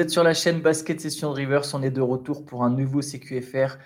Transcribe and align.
Vous 0.00 0.04
êtes 0.04 0.12
sur 0.12 0.24
la 0.24 0.32
chaîne 0.32 0.62
Basket 0.62 0.98
Session 0.98 1.30
Rivers. 1.30 1.74
On 1.74 1.82
est 1.82 1.90
de 1.90 2.00
retour 2.00 2.46
pour 2.46 2.64
un 2.64 2.70
nouveau 2.70 3.02
CQFR. 3.02 3.76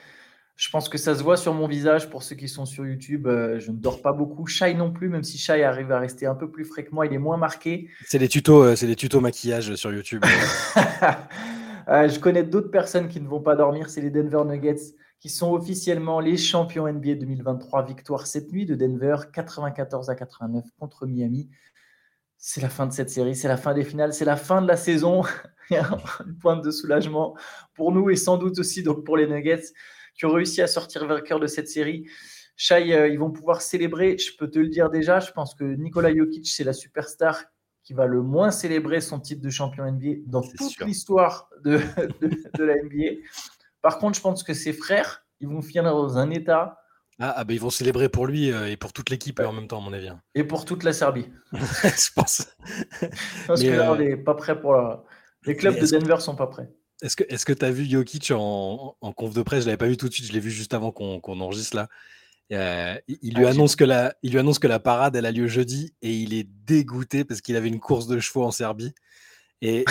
Je 0.54 0.70
pense 0.70 0.88
que 0.88 0.96
ça 0.96 1.16
se 1.16 1.24
voit 1.24 1.36
sur 1.36 1.52
mon 1.54 1.66
visage 1.66 2.08
pour 2.08 2.22
ceux 2.22 2.36
qui 2.36 2.46
sont 2.46 2.66
sur 2.66 2.86
YouTube. 2.86 3.26
Euh, 3.26 3.58
je 3.58 3.72
ne 3.72 3.76
dors 3.76 4.00
pas 4.00 4.12
beaucoup. 4.12 4.46
Shai 4.46 4.74
non 4.74 4.92
plus, 4.92 5.08
même 5.08 5.24
si 5.24 5.38
Shai 5.38 5.64
arrive 5.64 5.90
à 5.90 5.98
rester 5.98 6.26
un 6.26 6.36
peu 6.36 6.48
plus 6.48 6.64
frais 6.64 6.84
que 6.84 6.94
moi, 6.94 7.06
il 7.06 7.12
est 7.12 7.18
moins 7.18 7.36
marqué. 7.36 7.90
C'est 8.06 8.18
les 8.18 8.28
tutos, 8.28 8.62
euh, 8.62 8.76
c'est 8.76 8.86
les 8.86 8.94
tutos 8.94 9.20
maquillage 9.20 9.74
sur 9.74 9.92
YouTube. 9.92 10.24
Euh, 11.86 12.08
je 12.08 12.18
connais 12.18 12.44
d'autres 12.44 12.70
personnes 12.70 13.08
qui 13.08 13.20
ne 13.20 13.28
vont 13.28 13.42
pas 13.42 13.56
dormir. 13.56 13.90
C'est 13.90 14.00
les 14.00 14.08
Denver 14.08 14.42
Nuggets 14.46 14.94
qui 15.20 15.28
sont 15.28 15.52
officiellement 15.52 16.18
les 16.18 16.38
champions 16.38 16.90
NBA 16.90 17.16
2023. 17.16 17.84
Victoire 17.84 18.26
cette 18.26 18.50
nuit 18.52 18.64
de 18.64 18.74
Denver, 18.74 19.16
94 19.30 20.08
à 20.08 20.14
89 20.14 20.64
contre 20.78 21.04
Miami. 21.04 21.50
C'est 22.38 22.62
la 22.62 22.70
fin 22.70 22.86
de 22.86 22.92
cette 22.94 23.10
série, 23.10 23.36
c'est 23.36 23.48
la 23.48 23.58
fin 23.58 23.74
des 23.74 23.84
finales, 23.84 24.14
c'est 24.14 24.24
la 24.24 24.36
fin 24.36 24.62
de 24.62 24.66
la 24.66 24.78
saison. 24.78 25.24
Il 25.70 25.74
y 25.74 25.76
a 25.76 25.88
une 26.26 26.36
pointe 26.38 26.64
de 26.64 26.70
soulagement 26.70 27.36
pour 27.74 27.92
nous 27.92 28.10
et 28.10 28.16
sans 28.16 28.36
doute 28.36 28.58
aussi 28.58 28.82
donc 28.82 29.04
pour 29.04 29.16
les 29.16 29.26
Nuggets 29.26 29.72
qui 30.14 30.26
ont 30.26 30.32
réussi 30.32 30.62
à 30.62 30.66
sortir 30.66 31.06
vainqueur 31.06 31.40
de 31.40 31.46
cette 31.46 31.68
série. 31.68 32.06
Shai, 32.56 32.94
euh, 32.94 33.08
ils 33.08 33.18
vont 33.18 33.32
pouvoir 33.32 33.62
célébrer, 33.62 34.16
je 34.16 34.36
peux 34.36 34.48
te 34.48 34.58
le 34.58 34.68
dire 34.68 34.88
déjà, 34.88 35.18
je 35.18 35.32
pense 35.32 35.54
que 35.54 35.64
Nikola 35.64 36.14
Jokic, 36.14 36.46
c'est 36.46 36.62
la 36.62 36.72
superstar 36.72 37.44
qui 37.82 37.92
va 37.92 38.06
le 38.06 38.22
moins 38.22 38.50
célébrer 38.50 39.00
son 39.00 39.20
titre 39.20 39.42
de 39.42 39.50
champion 39.50 39.84
NBA 39.90 40.22
dans 40.26 40.40
toute 40.40 40.80
l'histoire 40.80 41.50
de, 41.64 41.80
la 42.58 42.76
NBA. 42.76 43.20
Par 43.82 43.98
contre, 43.98 44.16
je 44.16 44.22
pense 44.22 44.42
que 44.42 44.54
ses 44.54 44.72
frères, 44.72 45.26
ils 45.40 45.48
vont 45.48 45.60
finir 45.60 45.84
dans 45.84 46.16
un 46.16 46.30
état. 46.30 46.78
Ah, 47.20 47.34
ah 47.36 47.44
bah, 47.44 47.52
ils 47.52 47.60
vont 47.60 47.70
célébrer 47.70 48.08
pour 48.08 48.26
lui 48.26 48.50
euh, 48.50 48.70
et 48.70 48.76
pour 48.76 48.92
toute 48.92 49.10
l'équipe 49.10 49.38
en 49.40 49.52
même 49.52 49.68
temps, 49.68 49.78
à 49.78 49.84
mon 49.84 49.92
avis. 49.92 50.08
Hein. 50.08 50.20
Et 50.34 50.44
pour 50.44 50.64
toute 50.64 50.82
la 50.82 50.92
Serbie. 50.92 51.26
je 51.52 52.12
pense. 52.14 52.48
Parce 53.46 53.62
que 53.62 53.68
là, 53.68 53.92
on 53.92 53.96
n'est 53.96 54.16
pas 54.16 54.34
prêt 54.34 54.58
pour 54.58 54.74
la... 54.74 55.04
Les 55.46 55.56
clubs 55.56 55.78
de 55.78 55.86
Denver 55.86 56.20
sont 56.20 56.36
pas 56.36 56.46
prêts. 56.46 56.68
Est-ce 57.02 57.44
que 57.44 57.52
tu 57.52 57.64
as 57.64 57.70
vu 57.70 57.84
Jokic 57.84 58.30
en, 58.30 58.96
en, 59.00 59.12
conf 59.12 59.34
de 59.34 59.42
presse 59.42 59.60
Je 59.60 59.64
ne 59.64 59.70
l'avais 59.70 59.76
pas 59.78 59.88
vu 59.88 59.96
tout 59.96 60.08
de 60.08 60.14
suite, 60.14 60.26
je 60.26 60.32
l'ai 60.32 60.40
vu 60.40 60.50
juste 60.50 60.74
avant 60.74 60.90
qu'on 60.90 61.40
enregistre 61.40 61.76
là. 61.76 61.88
Euh, 62.52 62.96
il, 63.08 63.34
lui 63.34 63.46
ah, 63.46 63.50
annonce 63.50 63.74
que 63.74 63.84
la, 63.84 64.14
il 64.22 64.32
lui 64.32 64.38
annonce 64.38 64.58
que 64.58 64.66
la 64.66 64.78
parade 64.78 65.16
elle 65.16 65.24
a 65.24 65.32
lieu 65.32 65.46
jeudi 65.46 65.94
et 66.02 66.12
il 66.12 66.34
est 66.34 66.46
dégoûté 66.66 67.24
parce 67.24 67.40
qu'il 67.40 67.56
avait 67.56 67.68
une 67.68 67.80
course 67.80 68.06
de 68.06 68.20
chevaux 68.20 68.44
en 68.44 68.50
Serbie 68.50 68.94
et, 69.66 69.82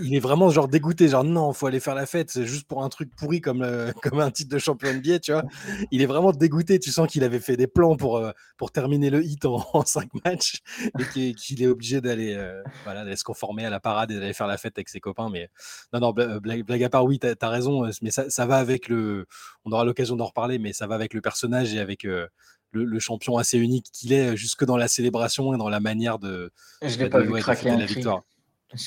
il, 0.00 0.16
est 0.16 0.18
vraiment 0.18 0.50
genre 0.50 0.66
dégoûté, 0.66 1.06
genre 1.06 1.22
non, 1.22 1.52
faut 1.52 1.68
aller 1.68 1.78
faire 1.78 1.94
la 1.94 2.06
fête, 2.06 2.28
c'est 2.28 2.44
juste 2.44 2.66
pour 2.66 2.82
un 2.82 2.88
truc 2.88 3.14
pourri 3.14 3.40
comme, 3.40 3.64
comme 4.02 4.18
un 4.18 4.32
titre 4.32 4.52
de 4.52 4.58
champion 4.58 4.92
NBA, 4.92 5.20
tu 5.20 5.30
vois. 5.30 5.44
Il 5.92 6.02
est 6.02 6.06
vraiment 6.06 6.32
dégoûté, 6.32 6.80
tu 6.80 6.90
sens 6.90 7.06
qu'il 7.06 7.22
avait 7.22 7.38
fait 7.38 7.56
des 7.56 7.68
plans 7.68 7.96
pour, 7.96 8.16
euh, 8.16 8.32
pour 8.56 8.72
terminer 8.72 9.10
le 9.10 9.24
hit 9.24 9.44
en, 9.44 9.62
cinq 9.86 10.08
matchs 10.24 10.60
et 10.98 11.34
qu'il 11.34 11.62
est 11.62 11.68
obligé 11.68 12.00
d'aller 12.00 12.34
euh, 12.34 12.60
voilà, 12.82 13.14
se 13.14 13.22
conformer 13.22 13.64
à 13.64 13.70
la 13.70 13.78
parade 13.78 14.10
et 14.10 14.18
d'aller 14.18 14.32
faire 14.32 14.48
la 14.48 14.58
fête 14.58 14.76
avec 14.76 14.88
ses 14.88 14.98
copains. 14.98 15.30
Mais 15.30 15.50
non, 15.92 16.00
non, 16.00 16.10
blague, 16.10 16.82
à 16.82 16.90
part, 16.90 17.04
oui, 17.04 17.20
tu 17.20 17.28
as, 17.28 17.48
raison, 17.48 17.86
euh, 17.86 17.90
mais 18.02 18.10
ça, 18.10 18.28
ça, 18.28 18.44
va 18.44 18.56
avec 18.56 18.88
le. 18.88 19.26
On 19.64 19.70
aura 19.70 19.84
l'occasion 19.84 20.16
d'en 20.16 20.26
reparler, 20.26 20.58
mais 20.58 20.72
ça 20.72 20.88
va 20.88 20.96
avec 20.96 21.14
le 21.14 21.20
personnage 21.20 21.72
et 21.74 21.78
avec. 21.78 22.02
le, 22.02 22.28
champion 22.98 23.36
assez 23.36 23.58
unique 23.58 23.86
qu'il 23.92 24.14
est 24.14 24.34
jusque 24.34 24.64
dans 24.64 24.78
la 24.78 24.88
célébration 24.88 25.54
et 25.54 25.58
dans 25.58 25.68
la 25.68 25.78
manière 25.78 26.18
de, 26.18 26.50
Je 26.80 26.98
l'ai 26.98 27.10
pas 27.10 27.20
vu 27.20 27.30
craquer 27.34 27.68
la 27.68 27.84
victoire. 27.84 28.22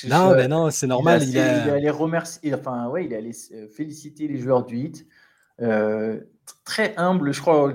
Non, 0.07 0.35
mais 0.35 0.47
non, 0.47 0.69
c'est 0.71 0.87
normal. 0.87 1.23
Il, 1.23 1.37
est 1.37 1.69
allé 1.69 1.89
remercier, 1.89 2.53
enfin, 2.53 2.87
ouais, 2.87 3.05
il 3.05 3.13
euh, 3.13 3.67
féliciter 3.69 4.27
les 4.27 4.37
joueurs 4.37 4.65
du 4.65 4.77
hit. 4.77 5.05
Euh, 5.61 6.19
très 6.63 6.93
humble, 6.97 7.33
je 7.33 7.41
crois. 7.41 7.73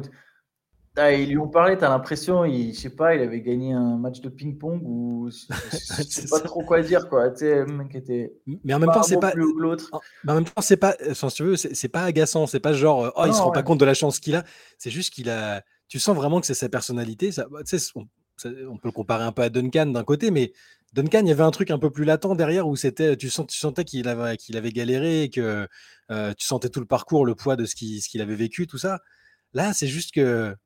Ah, 0.97 1.12
ils 1.12 1.31
lui 1.31 1.38
ont 1.38 1.48
parlé, 1.48 1.78
tu 1.78 1.84
as 1.84 1.88
l'impression, 1.88 2.44
il, 2.44 2.75
je 2.75 2.81
sais 2.81 2.91
pas, 2.91 3.14
il 3.14 3.22
avait 3.22 3.41
gagné 3.41 3.72
un 3.72 3.97
match 3.97 4.20
de 4.20 4.28
ping-pong 4.28 4.83
ou 4.84 5.31
je 5.31 6.03
sais 6.03 6.28
pas 6.28 6.41
trop 6.41 6.65
quoi 6.65 6.82
dire, 6.82 7.09
quoi. 7.09 7.31
Mec 7.69 7.94
était 7.94 8.34
mais 8.65 8.75
en 8.75 8.81
même 8.81 8.91
temps, 8.91 9.04
c'est 9.04 9.21
pas 9.21 9.32
l'autre. 9.34 9.88
Mais 10.25 10.32
en 10.32 10.34
même 10.37 10.44
temps, 10.44 10.60
c'est 10.60 10.77
pas, 10.77 10.97
si 11.12 11.27
tu 11.28 11.44
veux, 11.44 11.56
c'est 11.56 11.88
pas 11.88 12.03
agaçant, 12.03 12.47
c'est 12.47 12.60
pas 12.60 12.72
genre, 12.72 13.12
oh, 13.16 13.25
il 13.27 13.32
se 13.32 13.41
rend 13.41 13.53
pas 13.53 13.62
compte 13.62 13.78
de 13.78 13.84
la 13.84 13.94
chance 13.94 14.19
qu'il 14.19 14.34
a. 14.34 14.44
C'est 14.78 14.91
juste 14.91 15.15
qu'il 15.15 15.31
a, 15.31 15.62
tu 15.88 15.98
sens 15.98 16.16
vraiment 16.16 16.41
que 16.41 16.47
c'est 16.47 16.54
sa 16.54 16.69
personnalité. 16.69 17.31
Ça, 17.32 17.47
bah, 17.50 17.60
on 18.69 18.77
peut 18.77 18.88
le 18.88 18.92
comparer 18.92 19.25
un 19.25 19.32
peu 19.32 19.42
à 19.42 19.48
Duncan 19.48 19.87
d'un 19.87 20.04
côté, 20.04 20.31
mais 20.31 20.53
Duncan, 20.93 21.21
il 21.21 21.28
y 21.28 21.33
avait 21.33 21.43
un 21.43 21.51
truc 21.51 21.71
un 21.71 21.78
peu 21.78 21.91
plus 21.91 22.05
latent 22.05 22.34
derrière 22.34 22.67
où 22.67 22.75
c'était, 22.75 23.17
tu, 23.17 23.31
sentais 23.31 23.84
qu'il 23.84 24.09
avait, 24.09 24.37
qu'il 24.37 24.56
avait 24.56 24.73
galéré 24.73 25.25
et 25.25 25.31
que 25.31 25.69
euh, 26.11 26.34
tu 26.37 26.47
sentais 26.47 26.69
tout 26.69 26.81
le 26.81 26.87
parcours, 26.87 27.25
le 27.25 27.37
poids 27.37 27.56
de 27.56 27.65
ce 27.65 27.75
qu'il, 27.77 28.21
avait 28.21 28.34
vécu, 28.34 28.67
tout 28.67 28.78
ça. 28.78 28.99
Là, 29.53 29.73
c'est 29.73 29.87
juste 29.87 30.12
que 30.12 30.56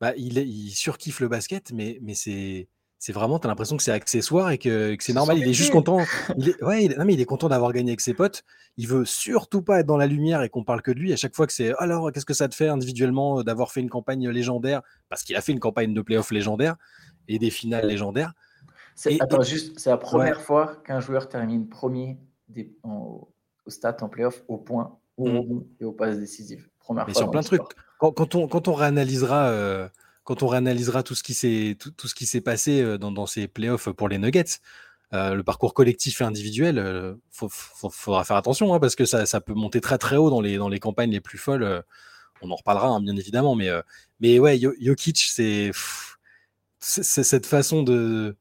bah, 0.00 0.14
il, 0.16 0.70
surkiffe 0.72 1.20
le 1.20 1.28
basket, 1.28 1.72
mais, 1.72 1.98
mais 2.02 2.14
c'est, 2.14 2.68
c'est 2.98 3.12
vraiment, 3.12 3.38
tu 3.38 3.46
as 3.46 3.50
l'impression 3.50 3.76
que 3.76 3.82
c'est 3.84 3.92
accessoire 3.92 4.50
et 4.50 4.58
que, 4.58 4.96
c'est 4.98 5.12
normal. 5.12 5.38
Il 5.38 5.46
est 5.46 5.52
juste 5.52 5.70
content. 5.70 6.04
Il 6.36 6.48
est, 6.48 6.64
ouais, 6.64 6.88
non, 6.88 7.04
mais 7.04 7.14
il 7.14 7.20
est 7.20 7.24
content 7.24 7.48
d'avoir 7.48 7.72
gagné 7.72 7.92
avec 7.92 8.00
ses 8.00 8.14
potes. 8.14 8.42
Il 8.76 8.88
veut 8.88 9.04
surtout 9.04 9.62
pas 9.62 9.80
être 9.80 9.86
dans 9.86 9.96
la 9.96 10.06
lumière 10.08 10.42
et 10.42 10.48
qu'on 10.48 10.64
parle 10.64 10.82
que 10.82 10.90
de 10.90 10.98
lui. 10.98 11.12
À 11.12 11.16
chaque 11.16 11.36
fois 11.36 11.46
que 11.46 11.52
c'est 11.52 11.72
alors, 11.78 12.10
qu'est-ce 12.10 12.26
que 12.26 12.34
ça 12.34 12.48
te 12.48 12.54
fait 12.56 12.68
individuellement 12.68 13.44
d'avoir 13.44 13.70
fait 13.70 13.80
une 13.80 13.90
campagne 13.90 14.28
légendaire? 14.28 14.82
Parce 15.08 15.22
qu'il 15.22 15.36
a 15.36 15.40
fait 15.40 15.52
une 15.52 15.60
campagne 15.60 15.94
de 15.94 16.02
playoff 16.02 16.32
légendaire 16.32 16.74
et 17.28 17.38
des 17.38 17.50
finales 17.50 17.86
légendaires. 17.86 18.32
C'est, 18.98 19.22
attends, 19.22 19.42
juste, 19.42 19.78
c'est 19.78 19.90
la 19.90 19.96
première 19.96 20.40
fois 20.40 20.74
qu'un 20.84 20.98
joueur 20.98 21.28
termine 21.28 21.68
premier 21.68 22.18
des, 22.48 22.74
au 22.82 23.30
stat 23.68 23.96
en 24.00 24.08
playoff 24.08 24.42
au 24.48 24.58
point, 24.58 24.98
au 25.16 25.28
mmh. 25.28 25.64
et 25.80 25.84
au 25.84 25.92
passe 25.92 26.18
décisive. 26.18 26.68
Première 26.80 27.06
Mais 27.06 27.14
sur 27.14 27.30
plein 27.30 27.42
de 27.42 27.46
trucs. 27.46 27.62
Quand, 28.00 28.34
on, 28.34 28.48
quand 28.48 28.66
on 28.66 28.74
réanalysera. 28.74 29.50
Euh, 29.50 29.88
quand 30.24 30.42
on 30.42 30.48
réanalysera 30.48 31.04
tout 31.04 31.14
ce 31.14 31.22
qui 31.22 31.32
s'est 31.32 31.76
tout, 31.78 31.92
tout, 31.92 32.08
ce 32.08 32.14
qui 32.14 32.26
s'est 32.26 32.40
passé 32.40 32.82
euh, 32.82 32.98
dans, 32.98 33.12
dans, 33.12 33.26
ces 33.26 33.46
playoffs 33.46 33.88
pour 33.90 34.08
les 34.08 34.18
Nuggets, 34.18 34.58
euh, 35.12 35.34
le 35.34 35.44
parcours 35.44 35.74
collectif 35.74 36.20
et 36.20 36.24
individuel, 36.24 37.16
il 37.40 37.48
faudra 37.50 38.24
faire 38.24 38.36
attention 38.36 38.74
hein, 38.74 38.80
parce 38.80 38.96
que 38.96 39.04
ça, 39.04 39.26
ça, 39.26 39.40
peut 39.40 39.54
monter 39.54 39.80
très 39.80 39.96
très 39.96 40.16
haut 40.16 40.28
dans 40.28 40.40
les, 40.40 40.56
dans 40.56 40.68
les 40.68 40.80
campagnes 40.80 41.12
les 41.12 41.20
plus 41.20 41.38
folles. 41.38 41.84
on 42.42 42.50
en 42.50 42.56
reparlera 42.56 42.88
hein, 42.88 43.00
bien 43.00 43.16
évidemment, 43.16 43.54
mais, 43.54 43.70
mais 44.18 44.40
ouais, 44.40 44.58
Jokic, 44.58 45.18
c'est 45.18 45.70
cette 46.80 47.46
façon 47.46 47.84
de, 47.84 48.36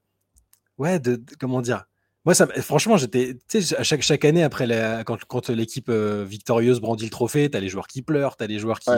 ouais, 0.78 1.00
de, 1.00 1.22
comment 1.40 1.62
dire? 1.62 1.86
Moi, 2.28 2.34
ça, 2.34 2.46
franchement, 2.46 2.98
j'étais, 2.98 3.38
tu 3.48 3.62
sais, 3.62 3.84
chaque, 3.86 4.02
chaque 4.02 4.26
année 4.26 4.44
après 4.44 4.68
quand, 5.06 5.24
quand 5.30 5.50
l'équipe 5.50 5.88
euh, 5.88 6.26
victorieuse 6.28 6.82
brandit 6.82 7.06
le 7.06 7.10
trophée, 7.10 7.50
t'as 7.50 7.62
les 7.62 7.70
joueurs 7.70 7.88
qui 7.88 8.02
pleurent, 8.02 8.36
t'as 8.36 8.48
les 8.48 8.60
joueurs 8.60 8.82
qui, 8.82 8.90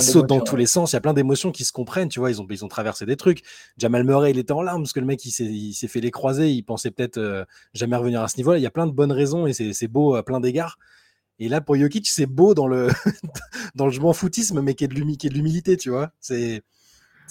sautent 0.00 0.28
dans 0.28 0.40
tous 0.40 0.56
les 0.56 0.64
sens. 0.64 0.92
Il 0.92 0.94
y 0.94 0.96
a 0.96 1.02
plein 1.02 1.12
d'émotions 1.12 1.52
qui 1.52 1.64
se 1.64 1.72
comprennent, 1.72 2.08
tu 2.08 2.20
vois. 2.20 2.30
Ils 2.30 2.40
ont, 2.40 2.46
ils 2.48 2.64
ont 2.64 2.68
traversé 2.68 3.04
des 3.04 3.16
trucs. 3.16 3.42
Jamal 3.76 4.02
Murray, 4.02 4.30
il 4.30 4.38
était 4.38 4.52
en 4.52 4.62
larmes 4.62 4.82
parce 4.82 4.94
que 4.94 5.00
le 5.00 5.04
mec, 5.04 5.22
il 5.26 5.74
s'est 5.74 5.88
fait 5.88 6.00
les 6.00 6.10
croiser. 6.10 6.50
Il 6.50 6.62
pensait 6.62 6.90
peut-être 6.90 7.18
euh, 7.18 7.44
jamais 7.74 7.96
revenir 7.96 8.22
à 8.22 8.28
ce 8.28 8.38
niveau-là. 8.38 8.56
Il 8.56 8.62
y 8.62 8.66
a 8.66 8.70
plein 8.70 8.86
de 8.86 8.92
bonnes 8.92 9.12
raisons 9.12 9.46
et 9.46 9.52
c'est 9.52 9.88
beau 9.88 10.14
à 10.14 10.24
plein 10.24 10.40
d'égards. 10.40 10.78
Et 11.38 11.50
là, 11.50 11.60
pour 11.60 11.76
Jokic, 11.76 12.08
c'est 12.08 12.24
beau 12.24 12.54
dans 12.54 12.66
le, 12.66 12.88
dans 13.74 13.84
le 13.84 13.92
je 13.92 14.00
m'en 14.00 14.14
foutisme, 14.14 14.62
mais 14.62 14.74
qui 14.74 14.84
est 14.84 14.88
de 14.88 14.94
l'humilité, 14.94 15.76
tu 15.76 15.90
vois? 15.90 16.12
C'est 16.18 16.62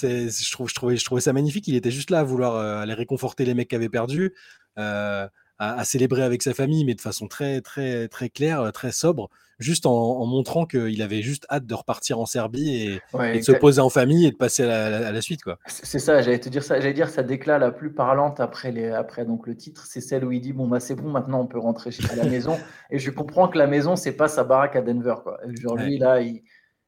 je, 0.02 0.52
trouve, 0.52 0.70
je, 0.70 0.76
trouvais, 0.76 0.98
je 0.98 1.06
trouvais 1.06 1.22
ça 1.22 1.34
magnifique. 1.34 1.68
Il 1.68 1.76
était 1.76 1.92
juste 1.92 2.12
là 2.12 2.20
à 2.20 2.24
vouloir 2.24 2.56
euh, 2.56 2.82
aller 2.82 2.94
réconforter 2.94 3.46
les 3.46 3.54
mecs 3.54 3.70
qui 3.70 3.76
avaient 3.76 3.90
perdu, 3.90 4.34
euh, 4.78 5.28
à, 5.60 5.84
célébrer 5.86 6.22
avec 6.22 6.44
sa 6.44 6.54
famille, 6.54 6.86
mais 6.86 6.94
de 6.94 7.02
façon 7.02 7.28
très, 7.28 7.62
très, 7.62 8.08
très 8.08 8.30
claire, 8.30 8.62
euh, 8.62 8.72
très 8.72 8.92
sobre, 8.92 9.30
juste 9.58 9.88
en, 9.88 10.24
montrant 10.28 10.68
qu'il 10.68 11.02
avait 11.02 11.24
juste 11.24 11.48
hâte 11.50 11.66
de 11.66 11.74
repartir 11.74 12.20
en 12.20 12.28
Serbie 12.28 13.02
et, 13.16 13.38
de 13.38 13.42
se 13.42 13.54
poser 13.54 13.82
en 13.82 13.90
famille 13.90 14.28
et 14.28 14.32
de 14.32 14.36
passer 14.36 14.64
à 14.64 15.12
la, 15.12 15.22
suite. 15.22 15.42
quoi. 15.42 15.58
C'est 15.66 15.98
ça, 15.98 16.22
j'allais 16.22 16.40
te 16.40 16.50
dire 16.50 16.64
ça. 16.64 16.80
J'allais 16.80 16.94
dire 16.94 17.10
sa 17.10 17.24
déclat 17.24 17.58
la 17.58 17.72
plus 17.72 17.92
parlante 17.92 18.40
après, 18.40 18.72
les, 18.72 18.90
après 18.90 19.26
donc, 19.26 19.48
le 19.48 19.58
titre, 19.58 19.86
c'est 19.88 20.02
celle 20.02 20.26
où 20.26 20.32
il 20.32 20.42
dit 20.42 20.54
Bon, 20.54 20.68
bah, 20.68 20.80
c'est 20.80 20.96
bon, 20.96 21.10
maintenant 21.10 21.42
on 21.42 21.48
peut 21.48 21.60
rentrer 21.60 21.90
chez, 21.90 22.04
à 22.12 22.16
la 22.16 22.26
maison. 22.26 22.56
Et 22.92 23.00
je 23.00 23.10
comprends 23.10 23.48
que 23.48 23.58
la 23.58 23.68
maison, 23.68 23.96
c'est 23.96 24.16
pas 24.16 24.28
sa 24.28 24.44
baraque 24.44 24.76
à 24.76 24.82
Denver. 24.82 25.16
Quoi. 25.24 25.40
Genre, 25.60 25.76
lui, 25.76 25.98
là, 25.98 26.22
il 26.22 26.44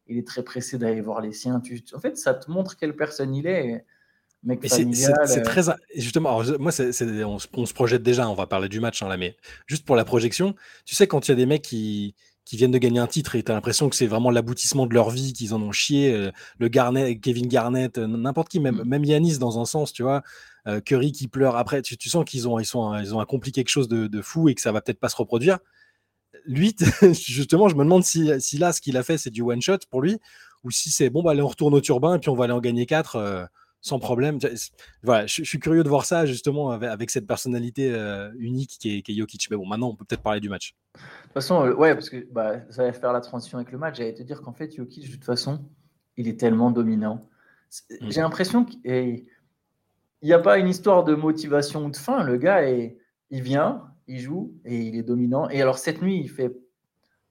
il 0.10 0.18
est 0.18 0.28
très 0.28 0.44
pressé 0.44 0.78
d'aller 0.78 1.02
voir 1.02 1.22
les 1.22 1.32
siens. 1.32 1.62
en 1.94 2.00
fait, 2.00 2.18
ça 2.18 2.34
te 2.34 2.50
montre 2.52 2.76
quelle 2.76 2.96
personne 2.96 3.34
il 3.36 3.48
est. 3.48 3.86
Mec 4.44 4.66
familial. 4.66 5.16
C'est 5.26 5.40
euh. 5.40 5.44
très 5.44 5.64
justement. 5.96 6.42
moi, 6.60 6.72
on, 7.26 7.40
se 7.40 7.74
projette 7.74 8.04
déjà. 8.04 8.30
On 8.30 8.36
va 8.36 8.48
parler 8.48 8.70
du 8.70 8.80
match 8.80 9.04
hein, 9.04 9.10
là, 9.10 9.18
mais 9.18 9.36
juste 9.68 9.86
pour 9.86 9.98
la 9.98 10.06
projection, 10.06 10.56
tu 10.86 10.96
sais 10.96 11.08
quand 11.08 11.28
il 11.28 11.32
y 11.32 11.34
a 11.34 11.36
des 11.36 11.46
mecs 11.46 11.62
qui 11.62 12.16
qui 12.46 12.56
viennent 12.56 12.72
de 12.72 12.78
gagner 12.78 13.00
un 13.00 13.08
titre 13.08 13.36
et 13.36 13.44
tu 13.44 13.52
as 13.52 13.54
l'impression 13.54 13.90
que 13.90 13.96
c'est 13.96 14.08
vraiment 14.08 14.32
l'aboutissement 14.32 14.88
de 14.88 14.94
leur 14.94 15.10
vie, 15.12 15.34
qu'ils 15.34 15.54
en 15.54 15.62
ont 15.62 15.74
chié. 15.74 16.14
Euh, 16.14 16.32
le 16.58 16.68
Garnett, 16.68 17.20
Kevin 17.22 17.48
Garnett, 17.48 17.98
euh, 18.00 18.08
n'importe 18.08 18.48
qui, 18.48 18.60
même, 18.60 18.78
mm. 18.78 18.88
même 18.88 19.04
Yanis 19.04 19.38
dans 19.38 19.60
un 19.60 19.66
sens, 19.66 19.94
tu 19.94 20.04
vois. 20.04 20.24
Curry 20.86 21.12
qui 21.12 21.28
pleure 21.28 21.56
après. 21.56 21.82
Tu, 21.82 22.10
sens 22.10 22.24
qu'ils 22.26 22.48
ont, 22.48 22.60
ils 22.60 22.66
sont, 22.66 22.96
ils 23.00 23.16
ont 23.16 23.20
accompli 23.20 23.52
quelque 23.52 23.70
chose 23.70 23.88
de, 23.88 24.06
de, 24.06 24.22
fou 24.22 24.50
et 24.50 24.56
que 24.56 24.62
ça 24.62 24.72
va 24.72 24.82
peut-être 24.82 25.00
pas 25.00 25.10
se 25.10 25.16
reproduire 25.16 25.58
lui, 26.46 26.76
justement, 27.14 27.68
je 27.68 27.76
me 27.76 27.84
demande 27.84 28.04
si, 28.04 28.24
là, 28.58 28.74
ce 28.74 28.82
qu'il 28.82 28.98
a 28.98 29.04
fait, 29.04 29.18
c'est 29.18 29.30
du 29.30 29.42
one 29.42 29.62
shot 29.62 29.80
pour 29.90 30.02
lui, 30.02 30.20
ou 30.64 30.72
si 30.72 30.90
c'est 30.90 31.10
bon, 31.10 31.24
bah, 31.24 31.32
allez, 31.32 31.42
on 31.42 31.48
retourne 31.48 31.74
au 31.74 31.82
turbin 31.82 32.16
et 32.16 32.20
puis 32.20 32.30
on 32.30 32.36
va 32.36 32.46
aller 32.46 32.54
en 32.54 32.60
gagner 32.60 32.86
4 32.86 33.16
euh, 33.16 33.46
sans 33.82 34.00
problème. 34.00 34.40
Voilà, 35.04 35.26
je, 35.26 35.44
suis 35.44 35.60
curieux 35.60 35.84
de 35.84 35.90
voir 35.90 36.06
ça, 36.06 36.26
justement, 36.26 36.72
avec, 36.72 37.10
cette 37.10 37.28
personnalité 37.28 37.94
euh, 37.94 38.30
unique 38.38 38.78
qui 38.80 38.98
est, 38.98 39.02
qui 39.02 39.18
Jokic. 39.18 39.50
Mais 39.50 39.58
bon, 39.58 39.66
maintenant, 39.66 39.90
on 39.90 39.96
peut 39.96 40.06
peut-être 40.06 40.22
parler 40.22 40.42
du 40.42 40.50
match. 40.50 40.76
De 40.96 41.00
toute 41.00 41.34
façon, 41.34 41.66
euh, 41.66 41.74
ouais, 41.74 41.94
parce 41.94 42.10
que 42.10 42.28
bah, 42.32 42.58
ça 42.70 42.84
va 42.84 42.94
faire 42.94 43.14
la 43.14 43.22
transition 43.22 43.58
avec 43.58 43.72
le 43.72 43.78
match. 43.78 43.98
J'allais 43.98 44.14
te 44.14 44.24
dire 44.24 44.42
qu'en 44.42 44.54
fait, 44.54 44.76
Jokic, 44.76 45.08
de 45.08 45.12
toute 45.14 45.24
façon, 45.24 45.64
il 46.18 46.28
est 46.28 46.40
tellement 46.40 46.72
dominant. 46.72 47.30
Mm. 47.90 48.10
J'ai 48.10 48.22
l'impression 48.22 48.66
qu'il 48.66 49.26
n'y 50.22 50.34
a 50.34 50.40
pas 50.40 50.58
une 50.58 50.68
histoire 50.68 51.06
de 51.06 51.16
motivation 51.16 51.86
ou 51.86 51.90
de 51.90 51.98
fin. 51.98 52.24
Le 52.24 52.36
gars, 52.36 52.68
est, 52.68 52.98
il 53.30 53.42
vient, 53.42 53.84
il 54.10 54.20
joue 54.20 54.52
et 54.66 54.76
il 54.76 54.98
est 54.98 55.04
dominant. 55.04 55.50
Et 55.50 55.62
alors, 55.62 55.78
cette 55.78 56.02
nuit, 56.02 56.20
il 56.20 56.30
fait 56.30 56.52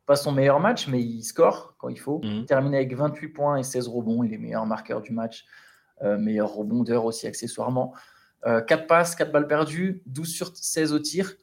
pas 0.06 0.16
son 0.16 0.32
meilleur 0.32 0.60
match, 0.60 0.88
mais 0.88 1.02
il 1.02 1.22
score 1.22 1.75
quand 1.76 1.88
il 1.90 1.98
faut. 1.98 2.20
Il 2.22 2.40
mhm. 2.40 2.46
termine 2.46 2.75
avec 2.75 2.94
28 2.94 3.28
points 3.28 3.56
et 3.56 3.62
16 3.62 3.88
rebonds. 3.88 4.22
Il 4.25 4.32
est 4.32 4.38
meilleur 4.38 4.64
marqueur 4.64 5.02
du 5.02 5.12
match, 5.12 5.44
euh, 6.02 6.16
meilleur 6.16 6.54
rebondeur 6.54 7.04
aussi 7.04 7.26
accessoirement. 7.26 7.92
4 8.44 8.72
euh, 8.72 8.86
passes, 8.86 9.16
4 9.16 9.32
balles 9.32 9.48
perdues, 9.48 10.02
12 10.06 10.28
sur 10.28 10.56
16 10.56 10.92
au 10.92 10.98
tir. 11.00 11.34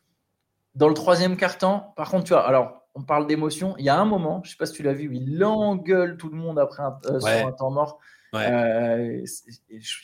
Dans 0.73 0.87
le 0.87 0.93
troisième 0.93 1.37
quart-temps, 1.37 1.93
par 1.95 2.09
contre, 2.09 2.23
tu 2.23 2.33
vois, 2.33 2.47
alors 2.47 2.87
on 2.95 3.03
parle 3.03 3.27
d'émotion. 3.27 3.75
Il 3.77 3.85
y 3.85 3.89
a 3.89 3.99
un 3.99 4.05
moment, 4.05 4.41
je 4.43 4.49
ne 4.49 4.51
sais 4.51 4.57
pas 4.57 4.65
si 4.65 4.73
tu 4.73 4.83
l'as 4.83 4.93
vu, 4.93 5.09
où 5.09 5.11
il 5.11 5.43
engueule 5.43 6.17
tout 6.17 6.29
le 6.29 6.37
monde 6.37 6.57
après 6.57 6.81
un, 6.81 6.97
euh, 7.05 7.19
sur 7.19 7.47
un 7.47 7.51
temps 7.51 7.71
mort. 7.71 7.99
il 8.33 9.25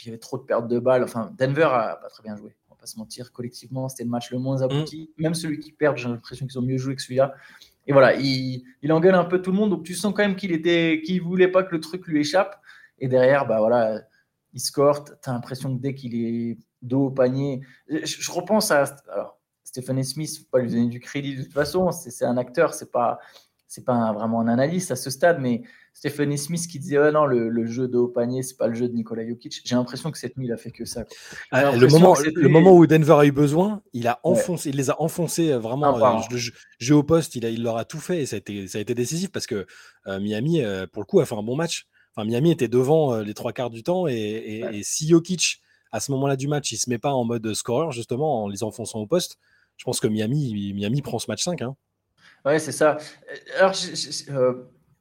y 0.06 0.10
avait 0.10 0.18
trop 0.20 0.38
de 0.38 0.44
pertes 0.44 0.68
de 0.68 0.78
balles. 0.78 1.04
Enfin, 1.04 1.34
Denver 1.38 1.70
a 1.72 1.96
pas 1.96 2.10
très 2.10 2.22
bien 2.22 2.36
joué. 2.36 2.54
Pas 2.82 2.88
se 2.88 2.98
mentir. 2.98 3.32
Collectivement, 3.32 3.88
c'était 3.88 4.04
le 4.04 4.10
match 4.10 4.32
le 4.32 4.40
moins 4.40 4.64
abouti. 4.64 5.12
Mm. 5.18 5.22
Même 5.22 5.34
celui 5.36 5.60
qui 5.60 5.72
perd, 5.72 5.98
j'ai 5.98 6.10
l'impression 6.10 6.48
qu'ils 6.48 6.58
ont 6.58 6.64
mieux 6.64 6.78
joué 6.78 6.96
que 6.96 7.02
celui-là. 7.02 7.36
Et 7.86 7.94
voilà, 7.94 8.16
il, 8.16 8.64
il, 8.82 8.92
engueule 8.92 9.14
un 9.14 9.24
peu 9.24 9.40
tout 9.40 9.52
le 9.52 9.58
monde. 9.58 9.70
Donc 9.70 9.84
tu 9.84 9.94
sens 9.94 10.14
quand 10.16 10.24
même 10.24 10.36
qu'il 10.36 10.52
était, 10.52 11.02
qu'il 11.06 11.22
voulait 11.22 11.48
pas 11.48 11.64
que 11.64 11.72
le 11.74 11.80
truc 11.80 12.08
lui 12.08 12.20
échappe. 12.20 12.60
Et 12.98 13.08
derrière, 13.08 13.46
bah 13.46 13.60
voilà, 13.60 14.02
il 14.54 14.60
score. 14.60 15.04
Tu 15.06 15.12
as 15.30 15.34
l'impression 15.34 15.76
que 15.76 15.82
dès 15.82 15.94
qu'il 15.94 16.16
est 16.16 16.58
dos 16.82 17.08
au 17.08 17.12
panier, 17.12 17.62
je, 17.88 18.32
repense 18.32 18.72
à. 18.72 18.84
Alors, 19.12 19.40
Stephen 19.64 20.04
Smith, 20.04 20.40
faut 20.40 20.50
pas 20.52 20.60
lui 20.60 20.70
donner 20.70 20.88
du 20.88 21.00
crédit 21.00 21.36
de 21.36 21.44
toute 21.44 21.54
façon. 21.54 21.92
C'est 21.92 22.26
un 22.26 22.38
acteur, 22.38 22.74
c'est 22.74 22.92
pas 22.92 23.20
c'est 23.68 23.86
pas 23.86 24.12
vraiment 24.12 24.42
un 24.42 24.50
analyste 24.50 24.92
à 24.92 24.98
ce 24.98 25.10
stade, 25.10 25.40
mais 25.40 25.62
Stephen 25.94 26.36
Smith 26.36 26.68
qui 26.68 26.80
disait 26.80 27.12
non, 27.12 27.26
le, 27.26 27.66
jeu 27.66 27.88
de 27.88 27.98
haut 27.98 28.08
panier, 28.08 28.44
c'est 28.44 28.58
pas 28.58 28.68
le 28.68 28.74
jeu 28.74 28.88
de 28.88 28.94
Nikola 28.94 29.28
Jokic. 29.28 29.62
J'ai 29.64 29.76
l'impression 29.76 30.10
que 30.12 30.18
cette 30.18 30.38
nuit, 30.38 30.48
il 30.48 30.52
a 30.52 30.58
fait 30.58 30.72
que 30.72 30.86
ça. 30.86 31.06
Ah, 31.52 31.76
le, 31.76 31.88
moment, 31.88 32.16
le 32.34 32.50
moment 32.50 32.72
où 32.74 32.88
Denver 32.88 33.18
a 33.20 33.26
eu 33.26 33.32
besoin, 33.32 33.84
il, 33.94 34.08
a 34.08 34.20
enfoncé, 34.24 34.70
il 34.70 34.78
les 34.78 34.90
a 34.90 35.00
enfoncés 35.02 35.52
euh, 35.52 35.60
vraiment. 35.60 36.18
Euh, 36.18 36.22
le 36.32 36.40
jeu, 36.80 36.96
au 36.96 37.04
poste, 37.04 37.36
il, 37.36 37.46
a, 37.46 37.50
il 37.50 37.62
leur 37.62 37.78
a 37.78 37.86
tout 37.86 38.00
fait 38.00 38.22
et 38.22 38.26
ça 38.26 38.38
a 38.38 38.40
été, 38.40 38.68
ça 38.68 38.78
a 38.78 38.82
été 38.82 38.96
décisif 38.96 39.32
parce 39.32 39.46
que 39.46 39.68
euh, 40.08 40.20
Miami, 40.20 40.64
pour 40.92 41.02
le 41.02 41.06
coup, 41.06 41.20
a 41.20 41.26
fait 41.26 41.36
un 41.36 41.44
bon 41.44 41.56
match. 41.56 41.88
Enfin, 42.16 42.28
Miami 42.28 42.52
était 42.52 42.68
devant 42.68 43.18
les 43.20 43.34
trois 43.34 43.54
quarts 43.54 43.70
du 43.70 43.84
temps 43.84 44.08
et, 44.08 44.82
si 44.84 45.08
Jokic, 45.08 45.62
à 45.92 46.00
ce 46.00 46.12
moment-là 46.14 46.36
du 46.36 46.48
match, 46.48 46.72
il 46.72 46.78
se 46.78 46.90
met 46.90 46.98
pas 46.98 47.12
en 47.12 47.26
mode 47.26 47.54
scorer, 47.54 47.92
justement, 47.92 48.44
en 48.44 48.48
les 48.48 48.64
enfonçant 48.64 49.00
au 49.00 49.08
poste, 49.08 49.38
je 49.78 49.84
pense 49.84 50.00
que 50.00 50.08
Miami, 50.08 50.74
Miami 50.74 51.02
prend 51.02 51.20
ce 51.20 51.30
match 51.30 51.44
5. 51.44 51.62
Hein. 51.62 51.76
Ouais, 52.46 52.60
c'est 52.60 52.72
ça. 52.72 52.98
Alors, 53.58 53.76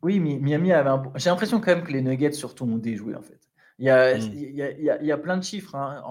oui, 0.02 0.18
Miami 0.18 0.72
avait 0.72 0.90
un... 0.90 1.02
J'ai 1.16 1.30
l'impression 1.30 1.60
quand 1.60 1.74
même 1.74 1.84
que 1.84 1.92
les 1.92 2.02
Nuggets 2.02 2.32
surtout 2.32 2.64
ont 2.64 2.78
déjoué 2.78 3.14
en 3.14 3.22
fait. 3.22 3.40
Il 3.78 3.86
y 3.86 3.90
a, 3.90 4.16
mm. 4.16 4.20
il 4.34 4.54
y 4.54 4.62
a, 4.62 5.00
il 5.00 5.06
y 5.06 5.12
a 5.12 5.18
plein 5.18 5.36
de 5.36 5.42
chiffres. 5.42 5.74
Hein. 5.74 6.02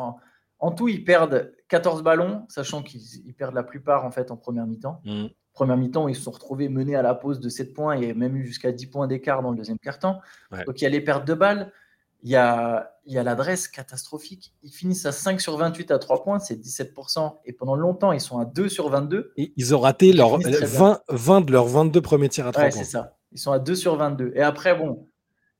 En, 0.60 0.72
tout, 0.72 0.88
ils 0.88 1.04
perdent 1.06 1.54
14 1.70 2.04
ballons, 2.04 2.46
sachant 2.50 2.84
qu'ils 2.84 3.34
perdent 3.36 3.56
la 3.56 3.64
plupart 3.64 4.06
en 4.06 4.12
fait 4.12 4.32
en 4.32 4.38
première 4.38 4.66
mi-temps. 4.66 5.02
Mm. 5.06 5.28
Première 5.54 5.78
mi-temps, 5.78 6.08
ils 6.08 6.16
se 6.16 6.22
sont 6.22 6.32
retrouvés 6.32 6.70
menés 6.70 6.96
à 6.96 7.02
la 7.02 7.14
pause 7.14 7.40
de 7.40 7.50
7 7.50 7.74
points 7.74 7.94
et 7.94 8.14
même 8.14 8.36
eu 8.36 8.46
jusqu'à 8.46 8.72
10 8.72 8.88
points 8.88 9.08
d'écart 9.08 9.42
dans 9.42 9.52
le 9.52 9.58
deuxième 9.58 9.80
quart-temps. 9.80 10.20
Donc 10.66 10.82
il 10.82 10.84
y 10.84 10.88
a 10.88 10.90
les 10.90 11.02
pertes 11.02 11.26
de 11.26 11.34
balles. 11.34 11.72
Il 12.22 12.30
y 12.30 12.36
a, 12.36 12.92
l'adresse 13.06 13.68
catastrophique. 13.68 14.54
Ils 14.62 14.72
finissent 14.72 15.06
à 15.06 15.12
5 15.12 15.40
sur 15.40 15.56
28 15.58 15.92
à 15.92 16.00
3 16.00 16.24
points, 16.24 16.40
c'est 16.40 16.56
17%. 16.56 17.38
Et 17.46 17.54
pendant 17.54 17.76
longtemps, 17.76 18.12
ils 18.12 18.20
sont 18.20 18.40
à 18.40 18.46
2 18.46 18.68
sur 18.68 18.90
22. 18.90 19.34
Et 19.38 19.54
ils 19.56 19.76
ont 19.76 19.80
raté 19.80 20.12
leur 20.12 20.38
20, 20.38 21.02
20, 21.08 21.42
de 21.42 21.52
leurs 21.52 21.68
22 21.68 22.02
premiers 22.02 22.30
tirs 22.30 22.48
à 22.48 22.52
3 22.52 22.66
ouais, 22.66 22.72
c'est 22.72 22.84
ça. 22.84 23.19
Ils 23.32 23.40
sont 23.40 23.52
à 23.52 23.60
2 23.60 23.76
sur 23.76 23.96
22. 23.96 24.32
Et 24.36 24.42
après, 24.42 24.76
bon, 24.76 25.08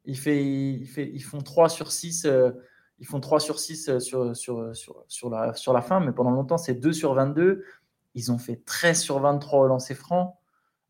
il 0.06 0.18
fait, 0.18 0.44
il 0.44 0.86
fait, 0.86 1.10
ils 1.14 1.24
font 1.24 1.42
3 1.42 1.70
sur 1.70 1.92
6. 1.92 2.26
Euh, 2.26 2.52
ils 3.00 3.06
font 3.08 3.20
3 3.20 3.40
sur 3.40 3.60
6 3.60 3.90
euh, 3.90 4.00
sur, 4.00 4.36
sur, 4.36 4.76
sur, 4.76 5.04
sur, 5.08 5.30
la, 5.30 5.54
sur 5.54 5.74
la 5.74 5.82
fin, 5.82 6.00
mais 6.00 6.12
pendant 6.12 6.32
longtemps, 6.32 6.58
c'est 6.58 6.76
2 6.76 6.94
sur 6.94 7.14
22. 7.14 7.64
Ils 8.16 8.32
ont 8.32 8.38
fait 8.38 8.62
13 8.66 9.00
sur 9.00 9.20
23 9.20 9.60
au 9.60 9.68
lancer 9.68 9.96
franc. 9.96 10.40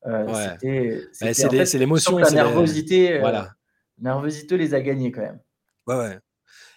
Euh, 0.06 0.26
ouais. 0.26 1.10
C'est 1.12 1.78
l'émotion. 1.78 2.18
La 2.18 2.31
nervosité, 2.31 3.16
euh, 3.16 3.20
voilà. 3.20 3.54
nervosité 4.00 4.58
les 4.58 4.74
a 4.74 4.81
gagnés 4.81 5.12
quand 5.12 5.22
même. 5.22 5.40
Ouais, 5.88 5.96
ouais. 5.96 6.20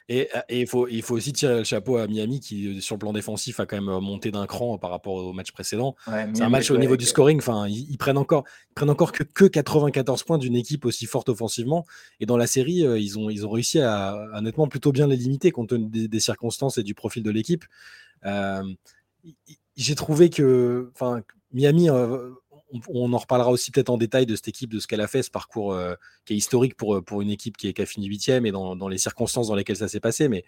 Et 0.09 0.29
il 0.51 0.67
faut, 0.67 0.89
il 0.89 1.03
faut 1.03 1.15
aussi 1.15 1.33
tirer 1.33 1.59
le 1.59 1.65
chapeau 1.65 1.97
à 1.97 2.07
Miami 2.07 2.41
qui, 2.41 2.81
sur 2.83 2.97
le 2.97 2.99
plan 2.99 3.13
défensif, 3.13 3.61
a 3.61 3.67
quand 3.67 3.81
même 3.81 4.01
monté 4.01 4.31
d'un 4.31 4.47
cran 4.47 4.79
par 4.79 4.91
rapport 4.91 5.15
au 5.15 5.33
match 5.33 5.53
précédent. 5.53 5.95
c'est 6.35 6.43
un 6.43 6.49
match 6.49 6.71
au 6.71 6.79
niveau 6.79 6.97
du 6.97 7.05
scoring. 7.05 7.39
Enfin, 7.39 7.67
ils, 7.69 7.97
prennent 7.99 8.19
encore, 8.19 8.45
ils 8.71 8.75
prennent 8.75 8.91
encore 8.91 9.13
que, 9.13 9.23
que 9.23 9.45
94 9.45 10.23
points 10.25 10.39
d'une 10.39 10.57
équipe 10.57 10.85
aussi 10.85 11.07
forte 11.07 11.29
offensivement. 11.29 11.85
Et 12.21 12.27
dans 12.27 12.37
la 12.37 12.47
série, 12.47 12.85
ils, 12.99 13.19
ont, 13.19 13.31
ils 13.31 13.47
ont 13.47 13.51
réussi 13.51 13.81
à, 13.81 14.17
honnêtement 14.35 14.69
plutôt 14.69 14.93
bien 14.93 15.07
les 15.07 15.17
limiter 15.17 15.51
compte 15.51 15.71
tenu 15.71 15.89
des, 15.89 16.21
circonstances 16.21 16.79
et 16.79 16.83
du 16.83 16.95
profil 16.95 17.23
de 17.23 17.31
l'équipe. 17.31 17.65
J'ai 19.77 19.95
trouvé 19.95 20.31
que, 20.31 20.91
enfin, 20.95 21.23
Miami 21.53 21.89
on, 22.89 23.13
en 23.13 23.19
reparlera 23.19 23.51
aussi 23.51 23.71
peut-être 23.71 23.91
en 23.91 23.97
détail 23.97 24.27
de 24.27 24.37
cette 24.37 24.49
équipe, 24.49 24.73
de 24.73 24.79
ce 24.79 24.87
qu'elle 24.87 25.01
a 25.01 25.07
fait, 25.07 25.23
ce 25.23 25.31
parcours 25.31 25.73
euh, 25.73 25.95
qui 26.25 26.35
est 26.35 26.37
historique 26.37 26.77
pour, 26.77 26.97
euh, 26.97 27.03
pour 27.03 27.23
une 27.23 27.31
équipe 27.31 27.57
qui, 27.57 27.69
est, 27.69 27.73
qui 27.73 27.83
a 27.83 27.87
fini 27.87 28.07
huitième 28.07 28.47
et 28.47 28.53
dans, 28.53 28.89
les 28.89 28.99
circonstances 28.99 29.49
dans 29.49 29.55
lesquelles 29.55 29.77
ça 29.77 29.89
s'est 29.89 30.01
passé. 30.01 30.29
Mais 30.29 30.45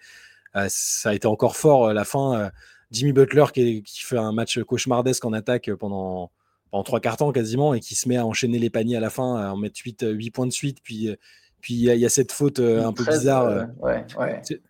euh, 0.57 0.67
ça 0.69 1.11
a 1.11 1.15
été 1.15 1.27
encore 1.27 1.57
fort 1.57 1.93
la 1.93 2.05
fin. 2.05 2.51
Jimmy 2.91 3.13
Butler 3.13 3.47
qui, 3.53 3.83
fait 3.87 4.19
un 4.19 4.33
match 4.33 4.61
cauchemardesque 4.61 5.25
en 5.25 5.33
attaque 5.33 5.71
pendant, 5.75 6.31
pendant 6.71 6.85
trois 6.85 7.01
quarts 7.01 7.17
temps 7.17 7.33
quasiment 7.33 7.75
et 7.75 7.81
qui 7.81 7.95
se 7.95 8.09
met 8.09 8.17
à 8.17 8.27
enchaîner 8.27 8.59
les 8.59 8.71
paniers 8.71 8.97
à 8.97 9.01
la 9.01 9.11
fin, 9.11 9.37
à 9.37 9.53
en 9.53 9.57
mettre 9.57 9.81
8, 9.85 10.07
8 10.11 10.31
points 10.31 10.47
de 10.47 10.53
suite. 10.53 10.79
Puis 10.83 11.11
puis 11.61 11.73
il 11.73 11.81
y, 11.81 12.05
a 12.05 12.11
cette 12.11 12.31
faute 12.31 12.61
un 12.61 12.93
peu 12.93 13.05
bizarre. 13.07 13.69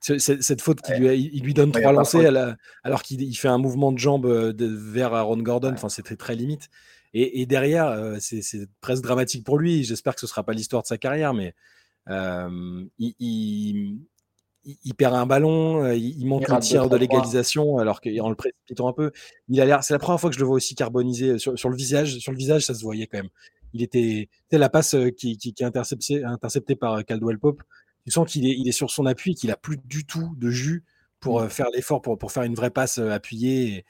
Cette 0.00 0.60
faute 0.62 0.80
qui 0.80 0.92
lui, 0.92 1.30
il 1.34 1.42
lui 1.42 1.52
donne 1.52 1.72
trois 1.72 1.90
lancers 1.90 2.56
alors 2.84 3.02
qu'il 3.02 3.36
fait 3.36 3.48
un 3.48 3.58
mouvement 3.58 3.90
de 3.90 3.98
jambe 3.98 4.26
vers 4.56 5.12
Aaron 5.12 5.38
Gordon. 5.38 5.72
Enfin, 5.72 5.88
c'était 5.88 6.14
très 6.14 6.36
limite. 6.36 6.70
Et, 7.16 7.46
derrière, 7.46 7.86
euh, 7.86 8.16
c'est 8.18 8.68
presque 8.80 9.04
dramatique 9.04 9.44
pour 9.44 9.56
lui. 9.56 9.84
J'espère 9.84 10.14
que 10.14 10.20
ce 10.20 10.26
ne 10.26 10.30
sera 10.30 10.42
pas 10.42 10.52
l'histoire 10.52 10.82
de 10.82 10.88
sa 10.88 10.98
carrière, 10.98 11.32
mais 11.32 11.54
il, 12.98 14.00
perd 14.98 15.14
un 15.14 15.24
ballon, 15.24 15.84
euh, 15.84 15.94
il, 15.94 16.26
monte 16.26 16.50
un 16.50 16.58
tir 16.58 16.88
de 16.88 16.96
légalisation, 16.96 17.78
alors 17.78 18.00
qu'en 18.00 18.28
le 18.28 18.34
précipitant 18.34 18.88
un 18.88 18.92
peu, 18.92 19.12
il 19.48 19.60
a 19.60 19.64
l'air. 19.64 19.84
C'est 19.84 19.94
la 19.94 20.00
première 20.00 20.20
fois 20.20 20.28
que 20.28 20.34
je 20.34 20.40
le 20.40 20.46
vois 20.46 20.56
aussi 20.56 20.74
carbonisé 20.74 21.38
sur, 21.38 21.52
le 21.52 21.76
visage. 21.76 22.18
Sur 22.18 22.32
le 22.32 22.38
visage, 22.38 22.66
ça 22.66 22.74
se 22.74 22.82
voyait 22.82 23.06
quand 23.06 23.18
même. 23.18 23.30
Il 23.74 23.82
était, 23.82 24.28
la 24.50 24.68
passe 24.68 24.94
euh, 24.94 25.10
qui, 25.10 25.36
qui, 25.36 25.54
est 25.56 25.62
interceptée, 25.62 26.74
par 26.74 27.04
Caldwell 27.04 27.38
Pope. 27.38 27.62
Tu 28.04 28.10
sens 28.10 28.28
qu'il 28.28 28.44
est, 28.44 28.56
il 28.58 28.68
est 28.68 28.72
sur 28.72 28.90
son 28.90 29.06
appui, 29.06 29.36
qu'il 29.36 29.52
a 29.52 29.56
plus 29.56 29.78
du 29.84 30.04
tout 30.04 30.34
de 30.36 30.50
jus 30.50 30.82
pour 31.20 31.42
mmh. 31.42 31.48
faire 31.48 31.66
l'effort, 31.72 32.02
pour, 32.02 32.18
pour, 32.18 32.32
faire 32.32 32.42
une 32.42 32.54
vraie 32.56 32.70
passe 32.70 32.98
appuyée. 32.98 33.76
Et, 33.76 33.84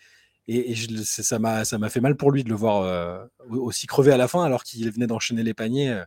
ça 1.05 1.39
m'a 1.39 1.65
ça 1.65 1.79
m'a 1.79 1.89
fait 1.89 2.01
mal 2.01 2.17
pour 2.17 2.31
lui 2.31 2.45
de 2.45 2.49
le 2.49 2.55
voir 2.55 2.83
euh, 2.83 3.25
aussi 3.51 3.87
crever 3.87 4.13
à 4.13 4.17
la 4.17 4.29
fin 4.29 4.45
alors 4.45 4.63
qu'il 4.63 4.91
venait 4.91 5.07
d'enchaîner 5.07 5.43
les 5.43 5.55
paniers. 5.55 5.91
Euh. 5.91 6.05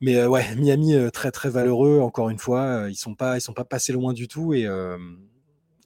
Mais 0.00 0.16
euh, 0.16 0.28
ouais, 0.28 0.54
Miami 0.54 0.94
très 1.12 1.30
très 1.30 1.50
valeureux 1.50 2.00
encore 2.00 2.30
une 2.30 2.38
fois. 2.38 2.86
Ils 2.88 2.96
sont 2.96 3.14
pas 3.14 3.36
ils 3.36 3.40
sont 3.40 3.52
pas 3.52 3.64
passés 3.64 3.92
loin 3.92 4.12
du 4.12 4.28
tout 4.28 4.54
et 4.54 4.66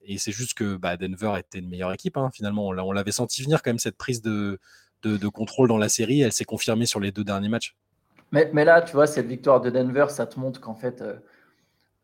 et 0.04 0.18
c'est 0.18 0.32
juste 0.32 0.54
que 0.54 0.76
bah, 0.76 0.96
Denver 0.96 1.34
était 1.38 1.60
une 1.60 1.68
meilleure 1.68 1.92
équipe 1.92 2.16
hein, 2.16 2.30
finalement. 2.32 2.68
On 2.68 2.92
l'avait 2.92 3.12
senti 3.12 3.42
venir 3.42 3.62
quand 3.62 3.70
même 3.70 3.78
cette 3.78 3.96
prise 3.96 4.20
de, 4.20 4.58
de, 5.02 5.28
contrôle 5.28 5.68
dans 5.68 5.78
la 5.78 5.88
série. 5.88 6.22
Elle 6.22 6.32
s'est 6.32 6.44
confirmée 6.44 6.86
sur 6.86 6.98
les 6.98 7.12
deux 7.12 7.22
derniers 7.22 7.48
matchs. 7.48 7.76
Mais, 8.32 8.64
là, 8.64 8.82
tu 8.82 8.94
vois, 8.94 9.06
cette 9.06 9.26
victoire 9.26 9.60
de 9.60 9.70
Denver, 9.70 10.06
ça 10.08 10.26
te 10.26 10.40
montre 10.40 10.60
qu'en 10.60 10.74
fait, 10.74 11.04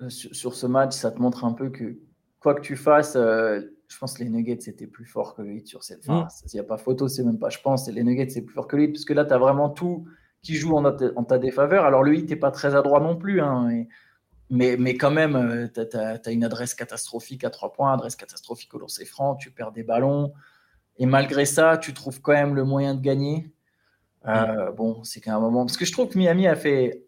sur, 0.09 0.55
ce 0.55 0.67
match, 0.67 0.93
ça 0.93 1.11
te 1.11 1.19
montre 1.21 1.45
un 1.45 1.53
peu 1.53 1.71
que 1.71 1.99
quoi 2.39 2.55
que 2.55 2.61
tu 2.61 2.77
fasses, 2.77 3.17
je 3.89 3.99
pense 3.99 4.15
que 4.15 4.23
les 4.23 4.29
Nuggets 4.29 4.61
c'était 4.61 4.87
plus 4.87 5.07
fort 5.07 5.35
que 5.35 5.43
le 5.43 5.53
Heat 5.55 5.67
sur 5.67 5.83
cette. 5.83 6.09
Enfin, 6.09 6.25
mm. 6.27 6.49
il 6.53 6.57
n'y 6.57 6.61
a 6.61 6.65
pas 6.65 6.77
photo, 6.77 7.09
c'est 7.09 7.25
même 7.25 7.39
pas. 7.39 7.49
Je 7.49 7.59
pense 7.59 7.89
les 7.89 8.05
Nuggets 8.05 8.29
c'est 8.29 8.43
plus 8.43 8.55
fort 8.55 8.69
que 8.69 8.77
le 8.77 8.85
Heat, 8.85 8.93
parce 8.93 9.05
que 9.05 9.15
là, 9.15 9.25
tu 9.25 9.33
as 9.33 9.39
vraiment 9.39 9.71
tout 9.71 10.07
qui 10.43 10.55
joue 10.55 10.77
en, 10.77 11.25
ta 11.25 11.39
défaveur. 11.39 11.85
Alors, 11.85 12.03
le 12.03 12.15
Heat 12.15 12.31
n'est 12.31 12.37
pas 12.37 12.51
très 12.51 12.75
adroit 12.75 13.01
non 13.01 13.17
plus, 13.17 13.41
hein, 13.41 13.69
mais, 14.51 14.77
mais 14.79 14.97
quand 14.97 15.11
même, 15.11 15.37
euh, 15.37 15.67
tu 15.69 15.97
as, 15.97 16.31
une 16.31 16.45
adresse 16.45 16.75
catastrophique 16.75 17.45
à 17.45 17.51
trois 17.51 17.73
points, 17.73 17.93
adresse 17.93 18.15
catastrophique 18.15 18.73
au 18.75 18.79
lancer 18.79 19.05
franc, 19.05 19.35
tu 19.35 19.51
perds 19.51 19.73
des 19.73 19.83
ballons. 19.83 20.33
Et 20.97 21.07
malgré 21.07 21.45
ça, 21.45 21.77
tu 21.77 21.93
trouves 21.93 22.21
quand 22.21 22.33
même 22.33 22.55
le 22.55 22.65
moyen 22.65 22.95
de 22.95 23.01
gagner. 23.01 23.53
Euh, 24.27 24.71
mm. 24.71 24.75
Bon, 24.77 25.03
c'est 25.05 25.21
qu'à 25.21 25.35
un 25.35 25.41
moment. 25.41 25.65
Parce 25.67 25.77
que 25.77 25.85
je 25.85 25.93
trouve 25.93 26.09
que 26.09 26.19
Miami 26.19 26.47
a, 26.47 26.57
fait, 26.57 27.05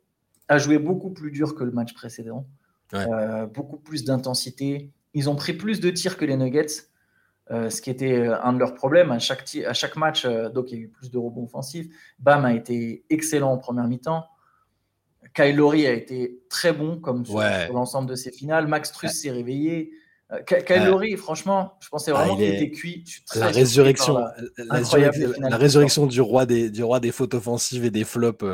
a 0.48 0.58
joué 0.58 0.78
beaucoup 0.78 1.10
plus 1.10 1.30
dur 1.30 1.54
que 1.54 1.64
le 1.64 1.72
match 1.72 1.94
précédent. 1.94 2.46
Euh, 2.92 3.46
beaucoup 3.46 3.76
plus 3.76 4.04
d'intensité 4.04 4.90
ils 5.14 5.28
ont 5.28 5.36
pris 5.36 5.52
plus 5.52 5.80
de 5.80 5.90
tirs 5.90 6.16
que 6.16 6.24
les 6.24 6.36
Nuggets, 6.36 6.88
euh, 7.50 7.68
ce 7.68 7.82
qui 7.82 7.90
était 7.90 8.12
euh, 8.12 8.42
un 8.42 8.52
de 8.52 8.58
leurs 8.58 8.74
problèmes. 8.74 9.10
À 9.10 9.18
chaque, 9.18 9.56
à 9.66 9.72
chaque 9.72 9.96
match, 9.96 10.24
euh, 10.24 10.48
donc 10.48 10.70
il 10.70 10.78
y 10.78 10.80
a 10.80 10.84
eu 10.84 10.88
plus 10.88 11.10
de 11.10 11.18
rebonds 11.18 11.44
offensifs. 11.44 11.88
Bam 12.18 12.44
a 12.44 12.54
été 12.54 13.04
excellent 13.10 13.52
en 13.52 13.58
première 13.58 13.88
mi-temps. 13.88 14.24
Kyle 15.34 15.56
Lowry 15.56 15.86
a 15.86 15.92
été 15.92 16.42
très 16.48 16.72
bon 16.72 16.98
comme 16.98 17.24
sur, 17.24 17.40
l'ensemble 17.72 18.08
de 18.08 18.14
ses 18.14 18.32
finales. 18.32 18.66
Max 18.66 18.92
Truss 18.92 19.12
s'est 19.12 19.30
réveillé. 19.30 19.92
Kyle 20.46 20.84
Lowry, 20.84 21.16
franchement, 21.16 21.74
je 21.80 21.88
pensais 21.88 22.12
vraiment 22.12 22.34
ah, 22.34 22.36
qu'il 22.36 22.44
était 22.44 22.70
cuit. 22.70 23.04
La 23.34 23.48
résurrection, 23.48 24.16
la, 24.58 25.56
résurrection 25.56 26.06
du 26.06 26.20
roi 26.20 26.46
des, 26.46 26.70
du 26.70 26.84
roi 26.84 27.00
des 27.00 27.10
fautes 27.10 27.34
offensives 27.34 27.84
et 27.84 27.90
des 27.90 28.04
flops 28.04 28.44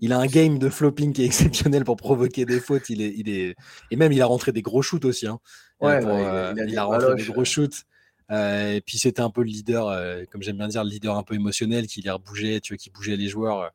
il 0.00 0.12
a 0.12 0.18
un 0.18 0.26
game 0.26 0.58
de 0.58 0.68
flopping 0.68 1.12
qui 1.12 1.22
est 1.22 1.26
exceptionnel 1.26 1.84
pour 1.84 1.96
provoquer 1.96 2.44
des 2.44 2.60
fautes. 2.60 2.88
Il 2.88 3.02
est, 3.02 3.14
il 3.16 3.28
est... 3.28 3.54
Et 3.90 3.96
même, 3.96 4.12
il 4.12 4.22
a 4.22 4.26
rentré 4.26 4.52
des 4.52 4.62
gros 4.62 4.82
shoots 4.82 5.04
aussi. 5.04 5.26
Hein. 5.26 5.38
Ouais, 5.80 6.00
euh, 6.04 6.54
il, 6.66 6.78
a, 6.78 6.84
rentré 6.84 7.14
des 7.14 7.24
gros 7.24 7.44
shoots. 7.44 7.84
et 8.30 8.82
puis 8.84 8.98
c'était 8.98 9.20
un 9.20 9.30
peu 9.30 9.42
le 9.42 9.48
leader, 9.48 10.26
comme 10.30 10.42
j'aime 10.42 10.56
bien 10.56 10.68
dire, 10.68 10.84
le 10.84 10.90
leader 10.90 11.16
un 11.16 11.22
peu 11.22 11.34
émotionnel 11.34 11.86
qui 11.86 12.02
les 12.02 12.60
tu 12.60 12.72
vois, 12.72 12.78
qui 12.78 12.90
bougeait 12.90 13.16
les 13.16 13.28
joueurs. 13.28 13.70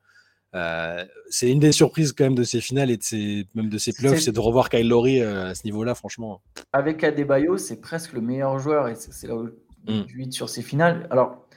C'est 0.53 1.49
une 1.49 1.59
des 1.59 1.71
surprises 1.71 2.13
quand 2.13 2.23
même 2.25 2.35
de 2.35 2.43
ces 2.43 2.61
finales 2.61 2.91
et 2.91 2.97
de 2.97 3.03
ces, 3.03 3.47
même 3.55 3.69
de 3.69 3.77
ces 3.77 3.93
playoffs, 3.93 4.19
c'est 4.19 4.31
de 4.31 4.39
revoir 4.39 4.69
Kyle 4.69 4.87
Lowry 4.87 5.21
à 5.21 5.55
ce 5.55 5.63
niveau-là, 5.65 5.95
franchement. 5.95 6.41
Avec 6.73 7.03
Adebayo, 7.03 7.57
c'est 7.57 7.81
presque 7.81 8.13
le 8.13 8.21
meilleur 8.21 8.59
joueur 8.59 8.87
et 8.87 8.95
c'est 8.95 9.27
là 9.27 9.35
où 9.35 9.49
mmh. 9.87 10.31
sur 10.31 10.49
ces 10.49 10.61
finales. 10.61 11.07
Alors, 11.09 11.47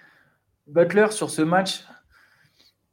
Butler, 0.67 1.09
sur 1.11 1.31
ce 1.31 1.43
match, 1.43 1.85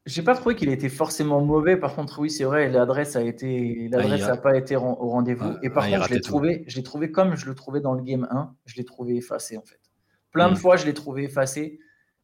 j'ai 0.05 0.23
pas 0.23 0.35
trouvé 0.35 0.55
qu'il 0.55 0.69
était 0.69 0.89
forcément 0.89 1.41
mauvais. 1.41 1.77
Par 1.77 1.95
contre, 1.95 2.19
oui, 2.19 2.29
c'est 2.29 2.43
vrai, 2.43 2.69
l'adresse 2.69 3.15
a 3.15 3.21
été, 3.21 3.87
l'adresse 3.89 4.21
n'a 4.21 4.37
pas 4.37 4.57
été 4.57 4.75
au 4.75 4.95
rendez-vous. 4.95 5.53
Ah, 5.55 5.59
et 5.61 5.69
par 5.69 5.83
ah, 5.83 5.89
contre, 5.89 6.07
je 6.09 6.13
l'ai 6.13 6.21
trouvé, 6.21 6.63
je 6.67 6.75
l'ai 6.77 6.83
trouvé 6.83 7.11
comme 7.11 7.35
je 7.35 7.45
le 7.45 7.55
trouvais 7.55 7.81
dans 7.81 7.93
le 7.93 8.01
game 8.01 8.27
1. 8.31 8.55
Je 8.65 8.75
l'ai 8.77 8.83
trouvé 8.83 9.15
effacé 9.15 9.57
en 9.57 9.63
fait. 9.63 9.79
Plein 10.31 10.49
de 10.49 10.53
mm. 10.53 10.57
fois, 10.57 10.75
je 10.75 10.85
l'ai 10.85 10.93
trouvé 10.93 11.23
effacé. 11.23 11.79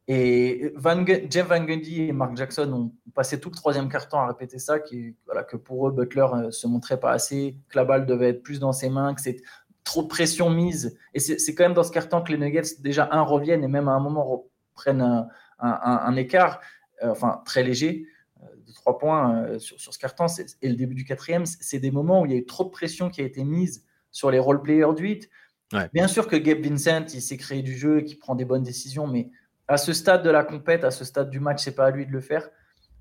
Et 0.09 0.71
Van, 0.75 1.05
Jeff 1.05 1.47
Van 1.47 1.63
Gundy 1.63 2.03
et 2.03 2.11
Mark 2.13 2.37
Jackson 2.37 2.71
ont 2.71 3.11
passé 3.11 3.39
tout 3.39 3.49
le 3.49 3.55
troisième 3.55 3.89
carton 3.89 4.17
à 4.17 4.27
répéter 4.27 4.57
ça, 4.57 4.79
qui, 4.79 5.15
voilà, 5.25 5.43
que 5.43 5.57
pour 5.57 5.87
eux, 5.87 5.91
Butler 5.91 6.27
euh, 6.33 6.51
se 6.51 6.65
montrait 6.65 6.99
pas 6.99 7.11
assez, 7.11 7.57
que 7.67 7.77
la 7.77 7.83
balle 7.83 8.05
devait 8.05 8.29
être 8.29 8.41
plus 8.41 8.59
dans 8.59 8.71
ses 8.71 8.89
mains, 8.89 9.13
que 9.13 9.21
c'est 9.21 9.41
trop 9.83 10.03
de 10.03 10.07
pression 10.07 10.49
mise. 10.49 10.97
Et 11.13 11.19
c'est 11.19 11.55
quand 11.55 11.65
même 11.65 11.73
dans 11.73 11.83
ce 11.83 11.91
carton 11.91 12.21
que 12.21 12.31
les 12.31 12.37
Nuggets, 12.37 12.79
déjà, 12.79 13.09
un, 13.11 13.21
reviennent 13.21 13.63
et 13.63 13.67
même 13.67 13.89
à 13.89 13.91
un 13.91 13.99
moment 13.99 14.23
reprennent 14.23 15.01
un, 15.01 15.27
un 15.59 16.15
écart. 16.15 16.61
Euh, 17.03 17.11
enfin 17.11 17.41
très 17.45 17.61
léger, 17.63 18.07
euh, 18.41 18.45
de 18.65 18.73
trois 18.73 18.97
points 18.97 19.59
sur, 19.59 19.93
ce 19.93 19.99
carton, 19.99 20.25
et 20.61 20.69
le 20.69 20.75
début 20.75 20.95
du 20.95 21.05
quatrième, 21.05 21.45
c'est 21.45 21.79
des 21.79 21.91
moments 21.91 22.21
où 22.21 22.25
il 22.25 22.31
y 22.31 22.35
a 22.35 22.37
eu 22.37 22.45
trop 22.45 22.63
de 22.63 22.69
pression 22.69 23.09
qui 23.09 23.21
a 23.21 23.23
été 23.23 23.43
mise 23.43 23.85
sur 24.11 24.31
les 24.31 24.39
role-players 24.39 24.95
du 24.95 25.03
8. 25.03 25.29
Bien 25.93 26.07
sûr 26.07 26.27
que 26.27 26.35
Gabe 26.35 26.59
Vincent, 26.59 27.05
il 27.13 27.21
s'est 27.21 27.37
créé 27.37 27.61
du 27.61 27.77
jeu 27.77 27.99
et 27.99 28.03
qu'il 28.03 28.17
prend 28.17 28.35
des 28.35 28.45
bonnes 28.45 28.63
décisions, 28.63 29.05
mais 29.05 29.29
à 29.67 29.77
ce 29.77 29.93
stade 29.93 30.23
de 30.23 30.29
la 30.29 30.43
compète, 30.43 30.83
à 30.83 30.91
ce 30.91 31.03
stade 31.03 31.29
du 31.29 31.39
match, 31.39 31.63
c'est 31.63 31.75
pas 31.75 31.85
à 31.85 31.91
lui 31.91 32.05
de 32.05 32.11
le 32.11 32.21
faire. 32.21 32.49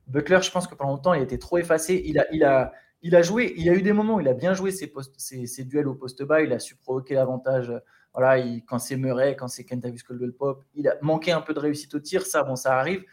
Butler, 0.07 0.41
je 0.43 0.51
pense 0.51 0.67
que 0.67 0.75
pendant 0.75 0.93
longtemps, 0.93 1.15
il 1.15 1.23
été 1.23 1.39
trop 1.39 1.59
effacé. 1.59 2.03
Il 2.07 2.19
a, 2.19 2.27
il 2.33 2.45
a, 2.45 2.73
il 3.03 3.15
a 3.15 3.23
joué, 3.23 3.55
il 3.57 3.69
a 3.69 3.73
eu 3.73 3.83
des 3.83 3.93
moments 3.93 4.17
où 4.17 4.21
il 4.21 4.29
a 4.29 4.35
bien 4.35 4.55
joué 4.55 4.73
ses, 4.73 5.65
duels 5.65 5.89
au 5.89 5.95
poste 5.95 6.23
bas, 6.23 6.43
il 6.43 6.53
a 6.53 6.59
su 6.59 6.77
provoquer 6.77 7.15
l'avantage. 7.15 7.73
Voilà, 8.15 8.43
quand 8.67 8.79
c'est 8.79 8.97
Murray, 8.97 9.37
quand 9.37 9.49
c'est 9.49 9.65
Kentavious 9.65 10.03
Caldwell 10.07 10.33
Pop, 10.33 10.65
il 10.75 10.89
a 10.89 10.97
manqué 11.03 11.33
un 11.33 11.41
peu 11.41 11.55
de 11.55 11.61
réussite 11.61 11.95
au 11.95 12.01
tir, 12.01 12.25
ça, 12.25 12.43
bon, 12.43 12.57
ça 12.57 12.79
arrive. 12.79 13.05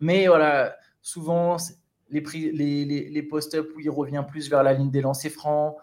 Mais 0.00 0.26
voilà, 0.26 0.76
souvent, 1.00 1.56
les, 2.10 2.20
les, 2.20 2.84
les, 3.10 3.22
post-up 3.22 3.70
où 3.74 3.80
il 3.80 3.90
revient 3.90 4.24
plus 4.28 4.50
vers 4.50 4.62
la 4.62 4.74
ligne 4.74 4.90
des 4.90 5.00
lancers 5.00 5.30
francs, 5.30 5.76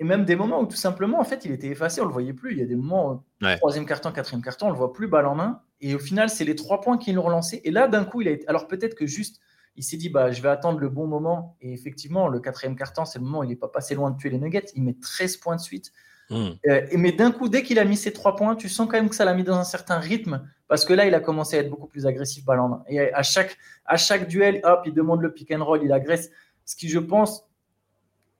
et 0.00 0.04
même 0.04 0.24
des 0.24 0.34
moments 0.34 0.62
où 0.62 0.66
tout 0.66 0.78
simplement, 0.78 1.20
en 1.20 1.24
fait, 1.24 1.44
il 1.44 1.52
était 1.52 1.66
effacé, 1.68 2.00
on 2.00 2.06
le 2.06 2.12
voyait 2.12 2.32
plus. 2.32 2.52
Il 2.52 2.58
y 2.58 2.62
a 2.62 2.66
des 2.66 2.74
moments, 2.74 3.22
troisième 3.58 3.84
carton, 3.84 4.10
quatrième 4.10 4.42
carton, 4.42 4.68
on 4.68 4.70
le 4.70 4.76
voit 4.76 4.94
plus 4.94 5.08
balle 5.08 5.26
en 5.26 5.34
main. 5.34 5.60
Et 5.82 5.94
au 5.94 5.98
final, 5.98 6.30
c'est 6.30 6.46
les 6.46 6.56
trois 6.56 6.80
points 6.80 6.96
qui 6.96 7.12
l'ont 7.12 7.22
relancé. 7.22 7.60
Et 7.64 7.70
là, 7.70 7.86
d'un 7.86 8.06
coup, 8.06 8.22
il 8.22 8.28
a 8.28 8.30
été... 8.30 8.48
Alors 8.48 8.66
peut-être 8.66 8.94
que 8.94 9.06
juste, 9.06 9.40
il 9.76 9.84
s'est 9.84 9.98
dit, 9.98 10.08
bah, 10.08 10.32
je 10.32 10.40
vais 10.40 10.48
attendre 10.48 10.78
le 10.78 10.88
bon 10.88 11.06
moment. 11.06 11.58
Et 11.60 11.74
effectivement, 11.74 12.28
le 12.28 12.40
quatrième 12.40 12.76
carton, 12.76 13.04
c'est 13.04 13.18
le 13.18 13.26
moment 13.26 13.40
où 13.40 13.44
il 13.44 13.50
n'est 13.50 13.56
pas 13.56 13.68
passé 13.68 13.94
loin 13.94 14.10
de 14.10 14.16
tuer 14.16 14.30
les 14.30 14.38
Nuggets. 14.38 14.72
Il 14.74 14.84
met 14.84 14.94
13 14.94 15.36
points 15.36 15.56
de 15.56 15.60
suite. 15.60 15.92
Hmm. 16.30 16.52
Euh, 16.66 16.80
mais 16.96 17.12
d'un 17.12 17.30
coup, 17.30 17.50
dès 17.50 17.62
qu'il 17.62 17.78
a 17.78 17.84
mis 17.84 17.98
ses 17.98 18.14
trois 18.14 18.36
points, 18.36 18.56
tu 18.56 18.70
sens 18.70 18.86
quand 18.86 18.96
même 18.96 19.10
que 19.10 19.16
ça 19.16 19.26
l'a 19.26 19.34
mis 19.34 19.44
dans 19.44 19.58
un 19.58 19.64
certain 19.64 19.98
rythme 19.98 20.48
parce 20.66 20.86
que 20.86 20.94
là, 20.94 21.04
il 21.04 21.14
a 21.14 21.20
commencé 21.20 21.58
à 21.58 21.60
être 21.60 21.68
beaucoup 21.68 21.88
plus 21.88 22.06
agressif 22.06 22.46
balle 22.46 22.60
en 22.60 22.68
main. 22.68 22.84
Et 22.88 23.12
à 23.12 23.22
chaque, 23.22 23.58
à 23.84 23.98
chaque 23.98 24.28
duel, 24.28 24.62
hop, 24.64 24.84
il 24.86 24.94
demande 24.94 25.20
le 25.20 25.30
pick 25.34 25.50
and 25.50 25.62
roll, 25.62 25.82
il 25.84 25.92
agresse. 25.92 26.30
Ce 26.64 26.74
qui, 26.74 26.88
je 26.88 27.00
pense, 27.00 27.49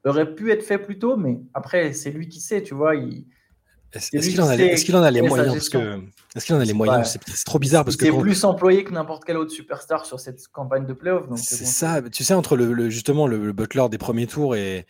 aurait 0.04 0.35
pu 0.35 0.50
être 0.50 0.62
fait 0.62 0.78
plus 0.78 0.99
tôt, 0.99 1.16
mais 1.16 1.40
après, 1.54 1.92
c'est 1.92 2.11
lui 2.11 2.28
qui 2.28 2.40
sait, 2.40 2.62
tu 2.62 2.75
vois. 2.75 2.95
Est-ce 3.92 4.11
qu'il 4.11 4.40
en, 4.40 4.47
a 4.49 4.57
les 5.11 5.23
moyens? 5.23 5.57
Est-ce 5.57 6.45
qu'il 6.45 6.54
en 6.54 6.61
a 6.61 6.64
les 6.64 6.73
moyens? 6.73 7.19
C'est 7.26 7.45
trop 7.45 7.59
bizarre 7.59 7.85
parce 7.85 7.97
que. 7.97 8.07
C'est 8.07 8.19
plus 8.19 8.45
employé 8.45 8.85
que 8.85 8.92
n'importe 8.92 9.25
quel 9.25 9.37
autre 9.37 9.50
superstar 9.50 10.07
sur 10.07 10.21
cette 10.21 10.47
campagne 10.49 10.87
de 10.87 10.92
playoff. 10.92 11.25
C'est 11.37 11.64
ça. 11.64 12.00
Tu 12.02 12.25
sais, 12.25 12.35
entre 12.35 12.57
le, 12.57 12.88
justement 12.88 13.26
le, 13.26 13.52
Butler 13.52 13.88
des 13.90 13.99
premiers 13.99 14.26
tours 14.26 14.54
et, 14.54 14.87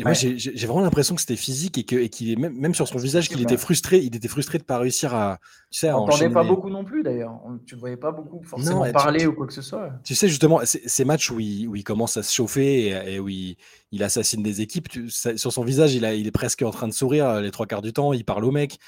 moi, 0.00 0.12
j'ai 0.12 0.66
vraiment 0.66 0.80
l'impression 0.80 1.14
que 1.14 1.20
c'était 1.20 1.36
physique 1.36 1.78
et 1.78 2.08
qu'il 2.08 2.30
est 2.32 2.36
même, 2.36 2.54
même 2.54 2.74
sur 2.74 2.88
son 2.88 2.98
visage 2.98 3.28
qu'il 3.28 3.40
était 3.40 3.56
frustré. 3.56 3.98
Il 3.98 4.14
était 4.16 4.28
frustré 4.28 4.58
de 4.58 4.64
pas 4.64 4.78
réussir 4.78 5.14
à. 5.14 5.38
Tu 5.70 5.80
sais, 5.80 5.92
on 5.92 6.06
pas 6.06 6.44
beaucoup 6.44 6.70
non 6.70 6.84
plus 6.84 7.02
d'ailleurs. 7.02 7.40
Tu 7.66 7.74
ne 7.74 7.80
voyais 7.80 7.96
pas 7.96 8.10
beaucoup 8.10 8.42
forcément 8.42 8.90
parler 8.92 9.26
ou 9.26 9.34
quoi 9.34 9.46
que 9.46 9.52
ce 9.52 9.62
soit. 9.62 9.90
Tu 10.04 10.14
sais 10.14 10.28
justement 10.28 10.60
ces 10.64 11.04
matchs 11.04 11.30
où 11.30 11.38
il, 11.38 11.68
où 11.68 11.76
il, 11.76 11.84
commence 11.84 12.16
à 12.16 12.22
se 12.22 12.34
chauffer 12.34 12.88
et, 12.88 13.20
où 13.20 13.28
il, 13.28 13.56
il, 13.92 14.02
assassine 14.02 14.42
des 14.42 14.60
équipes. 14.60 14.88
sur 15.08 15.52
son 15.52 15.64
visage, 15.64 15.94
il, 15.94 16.04
a, 16.04 16.14
il 16.14 16.26
est 16.26 16.32
presque 16.32 16.62
en 16.62 16.70
train 16.70 16.88
de 16.88 16.92
sourire 16.92 17.40
les 17.40 17.50
trois 17.50 17.66
quarts 17.66 17.82
du 17.82 17.92
temps. 17.92 18.12
Il 18.12 18.24
parle 18.24 18.44
au 18.44 18.50
mec. 18.50 18.78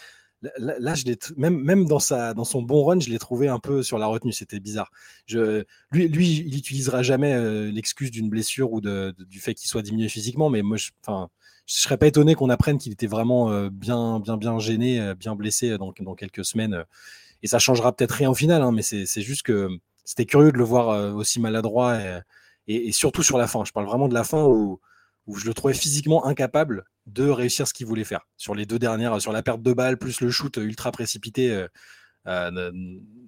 Là, 0.58 0.94
je 0.94 1.04
même, 1.36 1.60
même 1.60 1.86
dans, 1.86 1.98
son 1.98 2.62
bon 2.62 2.84
run, 2.84 3.00
je 3.00 3.10
l'ai 3.10 3.18
trouvé 3.18 3.48
un 3.48 3.58
peu 3.58 3.82
sur 3.82 3.98
la 3.98 4.06
retenue. 4.06 4.32
C'était 4.32 4.60
bizarre. 4.60 4.90
Je, 5.26 5.64
lui, 5.92 6.06
il 6.06 6.54
n'utilisera 6.54 7.02
jamais 7.02 7.34
euh, 7.34 7.70
l'excuse 7.70 8.10
d'une 8.10 8.30
blessure 8.30 8.72
ou 8.72 8.80
du 8.80 9.40
fait 9.40 9.54
qu'il 9.54 9.68
soit 9.68 9.82
diminué 9.82 10.08
physiquement. 10.08 10.48
Mais 10.48 10.62
moi, 10.62 10.78
je 10.78 10.90
ne 11.08 11.26
serais 11.66 11.98
pas 11.98 12.06
étonné 12.06 12.34
qu'on 12.34 12.48
apprenne 12.48 12.78
qu'il 12.78 12.92
était 12.92 13.06
vraiment 13.06 13.50
euh, 13.50 13.68
bien, 13.70 14.18
bien, 14.20 14.38
bien 14.38 14.58
gêné, 14.58 15.00
euh, 15.00 15.14
bien 15.14 15.36
blessé 15.36 15.76
dans, 15.76 15.92
dans 16.00 16.14
quelques 16.14 16.44
semaines. 16.44 16.84
Et 17.42 17.46
ça 17.46 17.58
changera 17.58 17.94
peut-être 17.94 18.12
rien 18.12 18.30
au 18.30 18.34
final. 18.34 18.62
Hein, 18.62 18.72
mais 18.72 18.82
c'est 18.82 19.22
juste 19.22 19.42
que 19.42 19.68
c'était 20.04 20.26
curieux 20.26 20.52
de 20.52 20.58
le 20.58 20.64
voir 20.64 21.14
aussi 21.14 21.38
maladroit. 21.38 21.98
Et, 22.66 22.88
et, 22.88 22.92
surtout 22.92 23.22
sur 23.22 23.36
la 23.36 23.46
fin. 23.46 23.64
Je 23.64 23.72
parle 23.72 23.86
vraiment 23.86 24.08
de 24.08 24.14
la 24.14 24.24
fin 24.24 24.44
où, 24.44 24.80
où 25.30 25.36
je 25.36 25.46
le 25.46 25.54
trouvais 25.54 25.74
physiquement 25.74 26.26
incapable 26.26 26.84
de 27.06 27.28
réussir 27.28 27.68
ce 27.68 27.72
qu'il 27.72 27.86
voulait 27.86 28.04
faire. 28.04 28.26
Sur 28.36 28.54
les 28.54 28.66
deux 28.66 28.78
dernières, 28.78 29.20
sur 29.20 29.32
la 29.32 29.42
perte 29.42 29.62
de 29.62 29.72
balle, 29.72 29.96
plus 29.96 30.20
le 30.20 30.30
shoot 30.30 30.56
ultra 30.56 30.90
précipité 30.90 31.50
euh, 31.52 31.68
euh, 32.26 32.72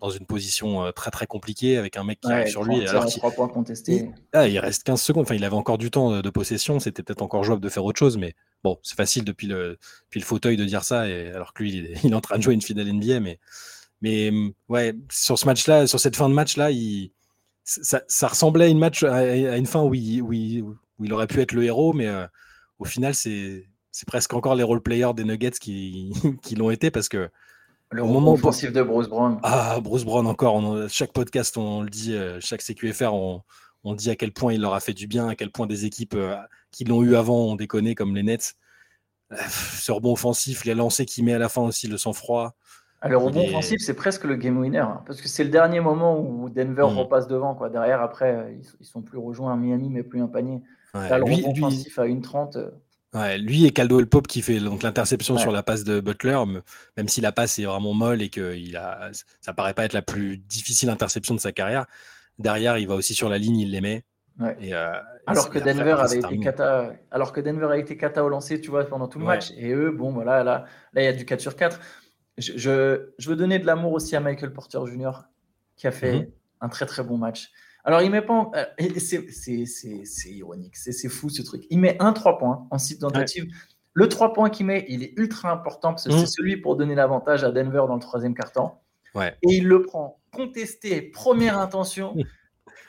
dans 0.00 0.11
une 0.11 0.26
position 0.26 0.85
euh, 0.85 0.90
très 0.90 1.12
très 1.12 1.26
compliquée 1.26 1.78
avec 1.78 1.97
un 1.97 2.04
mec 2.04 2.21
qui 2.21 2.30
arrive 2.30 2.49
sur 2.49 2.64
lui. 2.64 2.87
Alors 2.88 3.06
points 3.35 3.49
contestés. 3.49 4.11
Ah, 4.32 4.49
il, 4.49 4.59
reste 4.59 4.82
15 4.82 5.00
secondes. 5.00 5.23
Enfin, 5.23 5.37
il 5.37 5.44
avait 5.44 5.54
encore 5.54 5.78
du 5.78 5.90
temps 5.90 6.21
de, 6.21 6.30
possession. 6.30 6.80
C'était 6.80 7.04
peut-être 7.04 7.23
encore 7.23 7.44
jouable 7.44 7.62
de 7.62 7.68
faire 7.68 7.85
autre 7.85 7.99
chose, 7.99 8.18
mais 8.18 8.35
bon, 8.64 8.78
c'est 8.82 8.97
facile 8.97 9.25
depuis 9.25 9.47
le, 9.47 9.78
depuis 10.06 10.21
le 10.21 10.26
fauteuil 10.26 10.56
de 10.56 10.64
dire 10.64 10.82
ça. 10.82 11.09
Et, 11.09 11.30
alors 11.30 11.52
que 11.52 11.62
lui, 11.62 11.76
il 11.76 11.87
est, 11.87 12.14
en 12.14 12.21
train 12.21 12.37
de 12.37 12.42
jouer 12.42 12.54
une 12.54 12.62
finale 12.62 12.92
NBA, 12.92 13.21
mais 13.21 13.38
mais 14.00 14.32
ouais, 14.68 14.94
sur 15.12 15.38
ce 15.38 15.47
match-là, 15.47 15.87
sur 15.87 16.00
cette 16.00 16.16
fin 16.16 16.28
de 16.28 16.35
match-là, 16.35 16.73
il, 16.73 17.12
ça, 17.64 18.28
ressemblait 18.28 18.66
à 18.66 18.68
une 18.68 18.78
match 18.78 19.02
à, 19.02 19.56
une 19.56 19.66
fin 19.66 19.82
où 19.82 19.94
il, 19.94 20.23
où, 20.23 20.32
il, 20.32 20.64
aurait 21.11 21.26
pu 21.26 21.40
être 21.40 21.52
le 21.52 21.64
héros, 21.64 21.92
mais 21.92 22.08
au 22.78 22.84
final, 22.84 23.14
c'est 23.14 23.66
c'est 23.92 24.08
presque 24.08 24.32
encore 24.32 24.54
les 24.54 24.62
role-players 24.62 25.12
des 25.14 25.25
Nuggets 25.25 25.50
qui, 25.61 26.12
qui 26.42 26.56
l'ont 26.56 26.70
été 26.70 26.90
parce 26.90 27.08
que. 27.08 27.28
Le 27.90 28.02
moment 28.02 28.32
offensif 28.32 28.72
de 28.72 28.82
Bruce 28.82 29.06
Brown. 29.06 29.38
Ah, 29.42 29.78
Bruce 29.82 30.04
Brown 30.04 30.26
encore. 30.26 30.88
chaque 30.88 31.12
podcast, 31.12 31.58
on 31.58 31.82
le 31.82 31.90
dit, 31.90 32.14
euh, 32.14 32.40
chaque 32.40 32.62
CQFR, 32.62 33.12
on, 33.12 33.42
on, 33.84 33.94
dit 33.94 34.08
à 34.08 34.16
quel 34.16 34.32
point 34.32 34.54
il 34.54 34.62
leur 34.62 34.72
a 34.72 34.80
fait 34.80 34.94
du 34.94 35.06
bien, 35.06 35.28
à 35.28 35.34
quel 35.34 35.50
point 35.50 35.66
des 35.66 35.84
équipes 35.84 36.14
euh, 36.14 36.34
qui 36.70 36.84
l'ont 36.84 37.02
eu 37.02 37.16
avant 37.16 37.49
ont 37.49 37.54
déconné, 37.54 37.94
comme 37.94 38.16
les 38.16 38.22
Nets. 38.22 38.54
Euh, 39.32 39.37
ce 39.37 39.92
rebond 39.92 40.12
offensif, 40.12 40.64
les 40.64 40.75
lancers 40.75 41.04
qu'il 41.04 41.26
met 41.26 41.34
à 41.34 41.38
la 41.38 41.50
fin 41.50 41.61
aussi, 41.61 41.87
le 41.87 41.99
sang-froid. 41.99 42.54
Ah, 43.02 43.11
le 43.11 43.18
rebond 43.18 43.44
offensif, 43.44 43.82
c'est 43.82 43.92
presque 43.92 44.25
le 44.25 44.37
game 44.37 44.56
winner. 44.56 44.78
Hein, 44.78 45.02
parce 45.04 45.20
que 45.20 45.28
c'est 45.28 45.44
le 45.44 45.50
dernier 45.50 45.80
moment 45.80 46.18
où 46.18 46.49
Denver 46.49 46.84
hmm. 46.84 46.96
repasse 46.96 47.28
devant. 47.28 47.54
Quoi. 47.54 47.68
Derrière, 47.68 48.00
après, 48.00 48.58
ils, 48.80 48.87
sont 48.87 49.02
plus 49.02 49.18
rejoints 49.18 49.52
à 49.52 49.56
Miami, 49.56 49.90
mais 49.90 50.02
plus 50.02 50.22
un 50.22 50.28
panier. 50.28 50.62
Le 50.94 51.22
rebond 51.22 51.50
offensif 51.50 51.99
à 51.99 52.06
1,30. 52.06 52.70
Ouais, 53.14 53.37
lui 53.37 53.66
et 53.66 53.72
Caldo 53.72 54.00
El 54.00 54.06
Pop 54.06 54.26
qui 54.26 54.40
fait 54.40 54.58
donc 54.58 54.82
l'interception 54.82 55.37
sur 55.37 55.52
la 55.52 55.62
passe 55.62 55.84
de 55.84 56.00
Butler, 56.00 56.38
même 56.96 57.08
si 57.08 57.20
la 57.20 57.30
passe 57.30 57.58
est 57.58 57.64
vraiment 57.64 57.92
molle 57.92 58.22
et 58.22 58.30
que 58.30 58.56
il 58.56 58.76
a, 58.76 59.11
ça 59.42 59.52
paraît 59.52 59.75
pas 59.75 59.84
être 59.84 59.92
la 59.92 60.00
plus 60.00 60.38
difficile 60.38 60.88
interception 60.88 61.34
de 61.34 61.40
sa 61.40 61.52
carrière. 61.52 61.87
Derrière, 62.38 62.78
il 62.78 62.88
va 62.88 62.94
aussi 62.94 63.14
sur 63.14 63.28
la 63.28 63.37
ligne, 63.37 63.58
il 63.58 63.70
les 63.70 63.82
met. 63.82 64.04
Euh, 64.40 64.92
alors, 65.26 65.50
que 65.50 65.58
Denver 65.58 65.96
avait 65.99 66.18
été 66.18 66.38
cata, 66.40 66.92
alors 67.11 67.32
que 67.32 67.40
Denver 67.40 67.66
a 67.70 67.76
été 67.76 67.99
cata 67.99 68.25
au 68.25 68.30
lancer, 68.30 68.61
tu 68.61 68.70
vois, 68.70 68.84
pendant 68.84 69.08
tout 69.08 69.18
le 69.18 69.26
match. 69.26 69.52
Et 69.56 69.70
eux, 69.72 69.90
bon, 69.90 70.12
voilà, 70.12 70.42
là, 70.42 70.64
là, 70.94 71.02
il 71.02 71.04
y 71.04 71.08
a 71.08 71.12
du 71.12 71.26
4 71.26 71.40
sur 71.40 71.54
4. 71.54 71.78
Je, 72.38 73.11
je, 73.18 73.28
veux 73.28 73.37
donner 73.37 73.58
de 73.58 73.66
l'amour 73.66 73.92
aussi 73.92 74.16
à 74.16 74.20
Michael 74.20 74.52
Porter 74.52 74.78
Jr., 74.87 75.11
qui 75.76 75.87
a 75.87 75.90
fait 75.90 76.20
mm-hmm. 76.20 76.30
un 76.62 76.68
très 76.70 76.87
très 76.87 77.04
bon 77.04 77.18
match. 77.18 77.50
Alors, 77.84 78.02
il 78.02 78.10
met 78.10 78.22
pas. 78.22 78.50
Euh, 78.54 78.64
c'est 78.96 80.30
ironique, 80.30 80.76
c'est 80.76 81.08
fou 81.08 81.28
ce 81.28 81.42
truc. 81.42 81.64
Il 81.70 81.80
met 81.80 81.96
un 82.00 82.12
3 82.12 82.38
points 82.38 82.66
en 82.70 82.78
site 82.78 83.00
tentative. 83.00 83.46
Le 83.94 84.08
3 84.08 84.32
points 84.32 84.50
qu'il 84.50 84.66
met, 84.66 84.86
il 84.88 85.02
est 85.02 85.12
ultra 85.16 85.50
important 85.50 85.90
parce 85.90 86.04
que 86.04 86.12
c'est 86.12 86.22
mm. 86.22 86.26
celui 86.26 86.56
pour 86.56 86.76
donner 86.76 86.94
l'avantage 86.94 87.44
à 87.44 87.50
Denver 87.50 87.84
dans 87.88 87.94
le 87.94 88.00
troisième 88.00 88.34
quart-temps. 88.34 88.82
Ouais. 89.14 89.36
Et 89.42 89.56
il 89.56 89.66
le 89.66 89.82
prend 89.82 90.20
contesté, 90.32 91.02
première 91.02 91.58
intention. 91.58 92.14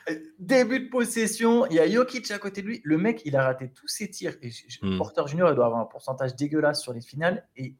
Euh, 0.08 0.14
début 0.38 0.80
de 0.80 0.88
possession, 0.88 1.66
il 1.66 1.76
y 1.76 1.80
a 1.80 1.90
Jokic 1.90 2.30
à 2.30 2.38
côté 2.38 2.62
de 2.62 2.68
lui. 2.68 2.80
Le 2.84 2.96
mec, 2.96 3.22
il 3.24 3.36
a 3.36 3.44
raté 3.44 3.70
tous 3.70 3.88
ses 3.88 4.08
tirs. 4.08 4.34
Et 4.42 4.50
mm. 4.82 4.96
Porter 4.96 5.26
Junior, 5.26 5.50
il 5.50 5.56
doit 5.56 5.66
avoir 5.66 5.80
un 5.80 5.86
pourcentage 5.86 6.36
dégueulasse 6.36 6.80
sur 6.80 6.92
les 6.92 7.00
finales. 7.02 7.46
Et, 7.56 7.74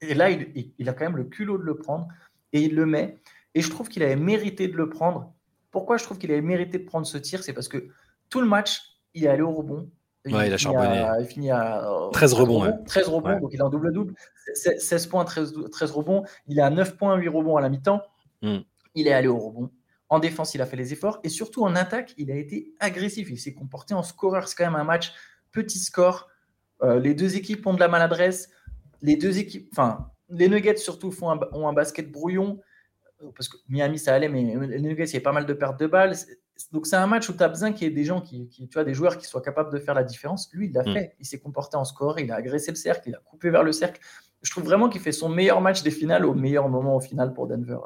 et, 0.00 0.14
là, 0.14 0.30
il, 0.30 0.72
il, 0.76 0.88
a 0.88 0.92
quand 0.92 1.04
même 1.04 1.16
le 1.16 1.24
culot 1.24 1.56
de 1.56 1.62
le 1.62 1.76
prendre. 1.76 2.08
Et 2.52 2.62
il 2.62 2.74
le 2.74 2.84
met. 2.84 3.18
Et 3.54 3.62
je 3.62 3.70
trouve 3.70 3.88
qu'il 3.88 4.02
avait 4.02 4.16
mérité 4.16 4.68
de 4.68 4.76
le 4.76 4.88
prendre 4.88 5.35
pourquoi 5.76 5.98
je 5.98 6.04
trouve 6.04 6.16
qu'il 6.16 6.32
avait 6.32 6.40
mérité 6.40 6.78
de 6.78 6.84
prendre 6.86 7.06
ce 7.06 7.18
tir 7.18 7.44
C'est 7.44 7.52
parce 7.52 7.68
que 7.68 7.88
tout 8.30 8.40
le 8.40 8.46
match, 8.46 8.80
il 9.12 9.24
est 9.24 9.28
allé 9.28 9.42
au 9.42 9.52
rebond. 9.52 9.90
Ouais, 10.24 10.46
il, 10.46 10.52
a 10.54 10.56
charbonné. 10.56 11.06
il 11.20 11.26
finit 11.26 11.50
à 11.50 11.86
13 12.14 12.32
rebonds. 12.32 12.82
13 12.86 13.08
rebonds, 13.08 13.38
donc 13.40 13.50
il 13.52 13.58
est 13.58 13.62
en 13.62 13.68
double-double. 13.68 14.14
16 14.54 15.06
points, 15.08 15.26
13, 15.26 15.52
13, 15.70 15.90
rebonds. 15.90 16.24
Il 16.48 16.58
est 16.58 16.62
à 16.62 16.70
9 16.70 16.96
points, 16.96 17.14
8 17.16 17.28
rebonds 17.28 17.58
à 17.58 17.60
la 17.60 17.68
mi-temps. 17.68 18.00
Hmm. 18.40 18.60
Il 18.94 19.06
est 19.06 19.12
allé 19.12 19.28
au 19.28 19.36
rebond. 19.36 19.70
En 20.08 20.18
défense, 20.18 20.54
il 20.54 20.62
a 20.62 20.66
fait 20.66 20.78
les 20.78 20.94
efforts. 20.94 21.20
Et 21.24 21.28
surtout 21.28 21.62
en 21.62 21.76
attaque, 21.76 22.14
il 22.16 22.30
a 22.30 22.36
été 22.36 22.72
agressif. 22.80 23.28
Il 23.30 23.38
s'est 23.38 23.52
comporté 23.52 23.92
en 23.92 24.02
scoreur. 24.02 24.48
C'est 24.48 24.56
quand 24.56 24.64
même 24.64 24.80
un 24.80 24.84
match 24.84 25.12
petit 25.52 25.78
score. 25.78 26.30
Euh, 26.84 26.98
les 27.00 27.12
deux 27.12 27.36
équipes 27.36 27.66
ont 27.66 27.74
de 27.74 27.80
la 27.80 27.88
maladresse. 27.88 28.48
Les 29.02 29.16
deux 29.16 29.36
équipes, 29.36 29.68
enfin, 29.72 30.10
les 30.30 30.48
Nuggets 30.48 30.78
surtout 30.78 31.12
font 31.12 31.38
ont 31.52 31.68
un 31.68 31.74
basket 31.74 32.10
brouillon. 32.10 32.62
Euh, 33.22 33.30
parce 33.34 33.48
que 33.48 33.56
Miami, 33.68 33.98
ça 33.98 34.14
allait, 34.14 34.28
mais 34.28 34.42
les 34.66 34.80
Nuggets, 34.80 35.04
il 35.04 35.14
y 35.14 35.16
a 35.16 35.20
pas 35.20 35.32
mal 35.32 35.46
de 35.46 35.52
pertes 35.54 35.80
de 35.80 35.86
balles. 35.86 36.14
Donc, 36.72 36.86
c'est 36.86 36.96
un 36.96 37.06
match 37.06 37.28
où 37.28 37.32
tu 37.32 37.42
as 37.42 37.48
besoin 37.48 37.72
qu'il 37.72 37.88
y 37.88 37.90
ait 37.90 37.94
des 37.94 38.04
gens, 38.04 38.20
qui, 38.20 38.48
tu 38.48 38.66
vois, 38.72 38.84
des 38.84 38.94
joueurs 38.94 39.18
qui 39.18 39.26
soient 39.26 39.42
capables 39.42 39.72
de 39.72 39.78
faire 39.78 39.94
la 39.94 40.04
différence. 40.04 40.50
Lui, 40.52 40.66
il 40.66 40.72
l'a 40.72 40.82
mm. 40.82 40.92
fait. 40.92 41.16
Il 41.20 41.26
s'est 41.26 41.38
comporté 41.38 41.76
en 41.76 41.84
score, 41.84 42.18
il 42.20 42.30
a 42.30 42.36
agressé 42.36 42.70
le 42.70 42.76
cercle, 42.76 43.08
il 43.08 43.14
a 43.14 43.18
coupé 43.18 43.50
vers 43.50 43.62
le 43.62 43.72
cercle. 43.72 44.00
Je 44.42 44.50
trouve 44.50 44.64
vraiment 44.64 44.88
qu'il 44.88 45.00
fait 45.00 45.12
son 45.12 45.28
meilleur 45.28 45.60
match 45.60 45.82
des 45.82 45.90
finales 45.90 46.24
au 46.24 46.34
meilleur 46.34 46.68
moment 46.68 46.96
au 46.96 47.00
final 47.00 47.32
pour 47.32 47.46
Denver. 47.46 47.78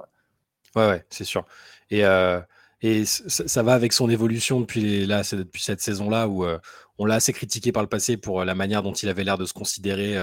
Ouais, 0.77 0.89
ouais, 0.89 1.05
c'est 1.11 1.25
sûr. 1.25 1.47
Et, 1.91 2.05
euh, 2.05 2.41
et 2.83 3.05
ça, 3.05 3.63
va 3.63 3.75
avec 3.75 3.93
son 3.93 4.09
évolution 4.09 4.61
depuis, 4.61 5.07
là, 5.07 5.23
depuis 5.33 5.63
cette 5.63 5.81
saison-là 5.81 6.29
où 6.29 6.45
euh, 6.45 6.59
on 7.01 7.07
l'a 7.07 7.15
assez 7.15 7.33
critiqué 7.33 7.73
par 7.73 7.83
le 7.83 7.89
passé 7.89 8.19
pour 8.19 8.45
la 8.45 8.55
manière 8.55 8.83
dont 8.83 8.93
il 8.93 9.09
avait 9.09 9.25
l'air 9.25 9.39
de 9.39 9.47
se 9.47 9.55
considérer, 9.55 10.23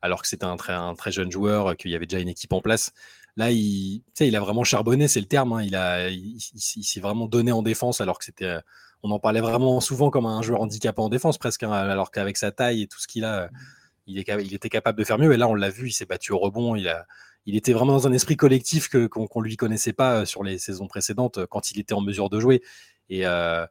alors 0.00 0.22
que 0.22 0.28
c'était 0.28 0.44
un 0.44 0.56
très, 0.56 0.72
un 0.72 0.94
très 0.94 1.10
jeune 1.10 1.32
joueur, 1.32 1.76
qu'il 1.76 1.90
y 1.90 1.96
avait 1.96 2.06
déjà 2.06 2.22
une 2.22 2.28
équipe 2.28 2.52
en 2.52 2.60
place. 2.60 2.92
Là, 3.36 3.50
il, 3.50 4.02
il 4.20 4.36
a 4.36 4.40
vraiment 4.40 4.62
charbonné, 4.62 5.08
c'est 5.08 5.20
le 5.20 5.26
terme. 5.26 5.52
Hein. 5.52 5.62
Il, 5.62 5.74
a, 5.74 6.10
il, 6.10 6.38
s'est 6.38 7.00
vraiment 7.00 7.26
donné 7.26 7.50
en 7.50 7.62
défense, 7.62 8.00
alors 8.00 8.18
que 8.20 8.24
c'était. 8.24 8.56
On 9.02 9.10
en 9.10 9.18
parlait 9.18 9.40
vraiment 9.40 9.80
souvent 9.80 10.10
comme 10.10 10.26
un 10.26 10.42
joueur 10.42 10.60
handicapé 10.60 11.02
en 11.02 11.08
défense, 11.08 11.38
presque, 11.38 11.64
hein, 11.64 11.72
alors 11.72 12.12
qu'avec 12.12 12.36
sa 12.36 12.52
taille 12.52 12.82
et 12.82 12.86
tout 12.86 13.00
ce 13.00 13.08
qu'il 13.08 13.24
a, 13.24 13.50
il, 14.06 14.18
était 14.54 14.68
capable 14.68 14.96
de 14.96 15.04
faire 15.04 15.18
mieux. 15.18 15.32
Et 15.32 15.36
là, 15.36 15.48
on 15.48 15.54
l'a 15.54 15.70
vu, 15.70 15.88
il 15.88 15.92
s'est 15.92 16.06
battu 16.06 16.32
au 16.32 16.38
rebond. 16.38 16.76
Il, 16.76 16.88
a, 16.88 17.06
il 17.46 17.56
était 17.56 17.72
vraiment 17.72 17.92
dans 17.92 18.06
un 18.06 18.12
esprit 18.12 18.36
collectif 18.36 18.88
que, 18.88 19.06
qu'on, 19.06 19.28
ne 19.40 19.44
lui 19.44 19.56
connaissait 19.56 19.92
pas 19.92 20.20
euh, 20.20 20.24
sur 20.24 20.44
les 20.44 20.58
saisons 20.58 20.86
précédentes 20.86 21.38
euh, 21.38 21.46
quand 21.48 21.70
il 21.70 21.80
était 21.80 21.94
en 21.94 22.00
mesure 22.00 22.30
de 22.30 22.40
jouer. 22.40 22.62
Et 23.08 23.26
euh, 23.26 23.66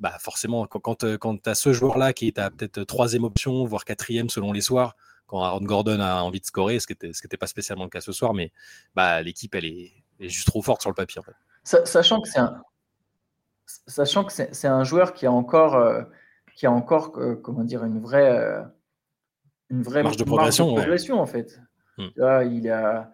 bah 0.00 0.16
forcément, 0.18 0.66
quand, 0.66 0.80
quand, 0.80 1.16
quand 1.18 1.42
tu 1.42 1.50
as 1.50 1.54
ce 1.54 1.72
joueur-là 1.72 2.12
qui 2.12 2.26
est 2.26 2.38
à 2.38 2.50
peut-être 2.50 2.84
troisième 2.84 3.24
option, 3.24 3.64
voire 3.64 3.84
quatrième 3.84 4.28
selon 4.28 4.52
les 4.52 4.60
soirs, 4.60 4.96
quand 5.26 5.42
Aaron 5.42 5.64
Gordon 5.64 6.00
a 6.00 6.22
envie 6.22 6.40
de 6.40 6.46
scorer, 6.46 6.78
ce 6.80 6.86
qui 6.86 6.94
n'était 7.02 7.36
pas 7.36 7.46
spécialement 7.46 7.84
le 7.84 7.90
cas 7.90 8.00
ce 8.00 8.12
soir, 8.12 8.34
mais 8.34 8.52
bah, 8.94 9.22
l'équipe, 9.22 9.54
elle 9.54 9.64
est, 9.64 9.92
juste 10.20 10.46
trop 10.46 10.62
forte 10.62 10.80
sur 10.80 10.90
le 10.90 10.94
papier. 10.94 11.20
En 11.20 11.22
fait. 11.22 11.86
Sachant 11.86 12.20
que 12.20 12.28
c'est 12.28 12.38
un, 12.38 12.62
sachant 13.66 14.24
que 14.24 14.32
c'est 14.32 14.66
un 14.66 14.84
joueur 14.84 15.12
qui 15.14 15.26
a 15.26 15.32
encore, 15.32 15.74
euh, 15.74 16.02
qui 16.54 16.66
a 16.66 16.72
encore 16.72 17.18
euh, 17.18 17.36
comment 17.36 17.64
dire, 17.64 17.84
une 17.84 18.00
vraie, 18.00 18.30
euh, 18.30 18.62
une 19.70 19.82
vraie 19.82 20.02
marge 20.02 20.16
de 20.16 20.24
progression, 20.24 20.74
progression 20.74 21.20
en 21.20 21.26
fait. 21.26 21.60
Hmm. 21.96 22.08
il, 22.16 22.70
a, 22.70 23.10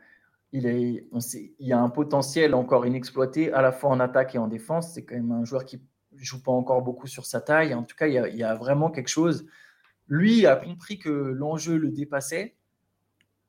il, 0.52 0.66
est, 0.66 1.06
on 1.12 1.20
sait, 1.20 1.52
il 1.58 1.72
a 1.72 1.78
un 1.78 1.90
potentiel 1.90 2.54
encore 2.54 2.86
inexploité 2.86 3.52
à 3.52 3.62
la 3.62 3.72
fois 3.72 3.90
en 3.90 4.00
attaque 4.00 4.34
et 4.34 4.38
en 4.38 4.48
défense. 4.48 4.92
C'est 4.92 5.04
quand 5.04 5.14
même 5.14 5.32
un 5.32 5.44
joueur 5.44 5.64
qui 5.64 5.80
joue 6.16 6.42
pas 6.42 6.52
encore 6.52 6.82
beaucoup 6.82 7.06
sur 7.06 7.26
sa 7.26 7.40
taille. 7.40 7.74
En 7.74 7.82
tout 7.82 7.96
cas, 7.96 8.06
il 8.06 8.14
y 8.14 8.18
a, 8.18 8.28
il 8.28 8.36
y 8.36 8.44
a 8.44 8.54
vraiment 8.54 8.90
quelque 8.90 9.08
chose 9.08 9.46
lui 10.10 10.44
a 10.44 10.56
compris 10.56 10.98
que 10.98 11.08
l'enjeu 11.08 11.78
le 11.78 11.90
dépassait. 11.90 12.56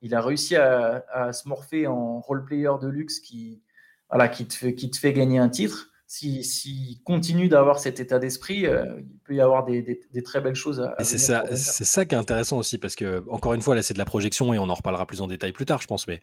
Il 0.03 0.15
a 0.15 0.22
réussi 0.22 0.56
à, 0.56 1.34
se 1.34 1.50
morpher 1.50 1.88
en 1.88 2.22
role-player 2.22 2.72
de 2.82 2.88
luxe 2.88 3.20
qui, 3.20 3.62
voilà, 4.10 4.30
qui, 4.30 4.46
te, 4.46 4.53
fait, 4.53 4.75
qui 4.75 4.89
te 4.89 4.98
fait 4.98 5.12
gagner 5.12 5.39
un 5.39 5.50
titre. 5.50 5.89
S'il 6.08 6.44
si, 6.44 7.01
continue 7.06 7.48
d'avoir 7.48 7.80
cet 7.80 8.00
état 8.00 8.20
d'esprit, 8.20 8.65
euh, 8.65 8.86
il 9.00 9.20
peut 9.20 9.34
y 9.34 9.41
avoir 9.41 9.63
des, 9.63 10.01
très 10.24 10.41
belles 10.41 10.56
choses 10.56 10.82
à, 10.82 11.03
C'est 11.03 11.18
ça, 11.18 11.46
c'est 11.56 11.86
ça 11.86 12.06
qui 12.06 12.15
est 12.15 12.18
intéressant 12.18 12.58
aussi, 12.58 12.77
parce 12.77 12.96
que, 12.96 13.24
encore 13.30 13.53
une 13.53 13.62
fois, 13.62 13.76
là, 13.76 13.82
c'est 13.82 13.93
de 13.93 14.00
la 14.00 14.06
projection 14.06 14.54
et 14.54 14.60
on 14.60 14.69
en 14.69 14.74
reparlera 14.74 15.06
plus 15.06 15.21
en 15.21 15.28
détail 15.28 15.54
plus 15.54 15.65
tard, 15.65 15.82
je 15.82 15.88
pense. 15.88 16.08
Mais 16.08 16.21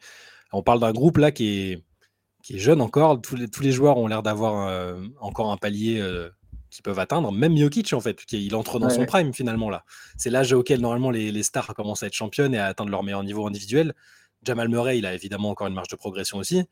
on 0.52 0.62
parle 0.62 0.80
d'un 0.80 0.92
groupe 0.92 1.16
là 1.16 1.32
qui 1.32 1.72
est, 1.72 1.84
qui 2.48 2.56
est 2.56 2.58
jeune 2.58 2.80
encore. 2.80 3.20
Tous 3.20 3.36
les, 3.36 3.46
tous 3.46 3.62
les 3.62 3.72
joueurs 3.72 3.98
ont 3.98 4.06
l'air 4.06 4.22
d'avoir 4.22 4.68
euh, 4.68 5.04
encore 5.20 5.52
un 5.52 5.58
palier 5.58 6.00
euh, 6.00 6.30
qui 6.70 6.80
peuvent 6.80 6.98
atteindre, 6.98 7.30
même 7.30 7.54
Jokic 7.58 7.92
en 7.92 8.00
fait, 8.00 8.20
il 8.32 8.56
entre 8.56 8.78
dans 8.78 8.88
son 8.88 9.04
prime 9.04 9.34
finalement 9.34 9.68
là. 9.68 9.84
C'est 10.16 10.30
l'âge 10.30 10.54
auquel 10.54 10.80
normalement 10.80 11.10
les, 11.10 11.42
stars 11.42 11.74
commencent 11.74 12.02
à 12.02 12.06
être 12.06 12.14
championnes 12.14 12.54
et 12.54 12.58
à 12.58 12.64
atteindre 12.64 12.90
leur 12.90 13.02
meilleur 13.02 13.22
niveau 13.22 13.46
individuel. 13.46 13.92
Jamal 14.44 14.70
Murray, 14.70 14.96
il 14.96 15.04
a 15.04 15.12
évidemment 15.12 15.50
encore 15.50 15.66
une 15.66 15.74
marge 15.74 15.88
de 15.88 15.96
progression 15.96 16.38
aussi. 16.38 16.64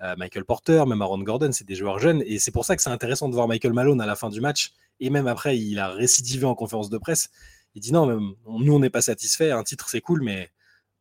Euh, 0.00 0.14
Michael 0.16 0.44
Porter, 0.44 0.84
même 0.86 1.02
Aaron 1.02 1.18
Gordon, 1.18 1.50
c'est 1.50 1.66
des 1.66 1.74
joueurs 1.74 1.98
jeunes 1.98 2.22
et 2.24 2.38
c'est 2.38 2.52
pour 2.52 2.64
ça 2.64 2.76
que 2.76 2.82
c'est 2.82 2.90
intéressant 2.90 3.28
de 3.28 3.34
voir 3.34 3.48
Michael 3.48 3.72
Malone 3.72 4.00
à 4.00 4.06
la 4.06 4.14
fin 4.14 4.28
du 4.28 4.40
match 4.40 4.74
et 5.00 5.10
même 5.10 5.26
après, 5.26 5.58
il 5.58 5.80
a 5.80 5.88
récidivé 5.88 6.46
en 6.46 6.54
conférence 6.54 6.88
de 6.88 6.98
presse. 6.98 7.30
Il 7.74 7.80
dit 7.80 7.92
non, 7.92 8.06
même, 8.06 8.34
nous 8.46 8.74
on 8.74 8.78
n'est 8.78 8.90
pas 8.90 9.02
satisfait, 9.02 9.50
un 9.50 9.64
titre 9.64 9.88
c'est 9.88 10.00
cool, 10.00 10.22
mais 10.22 10.50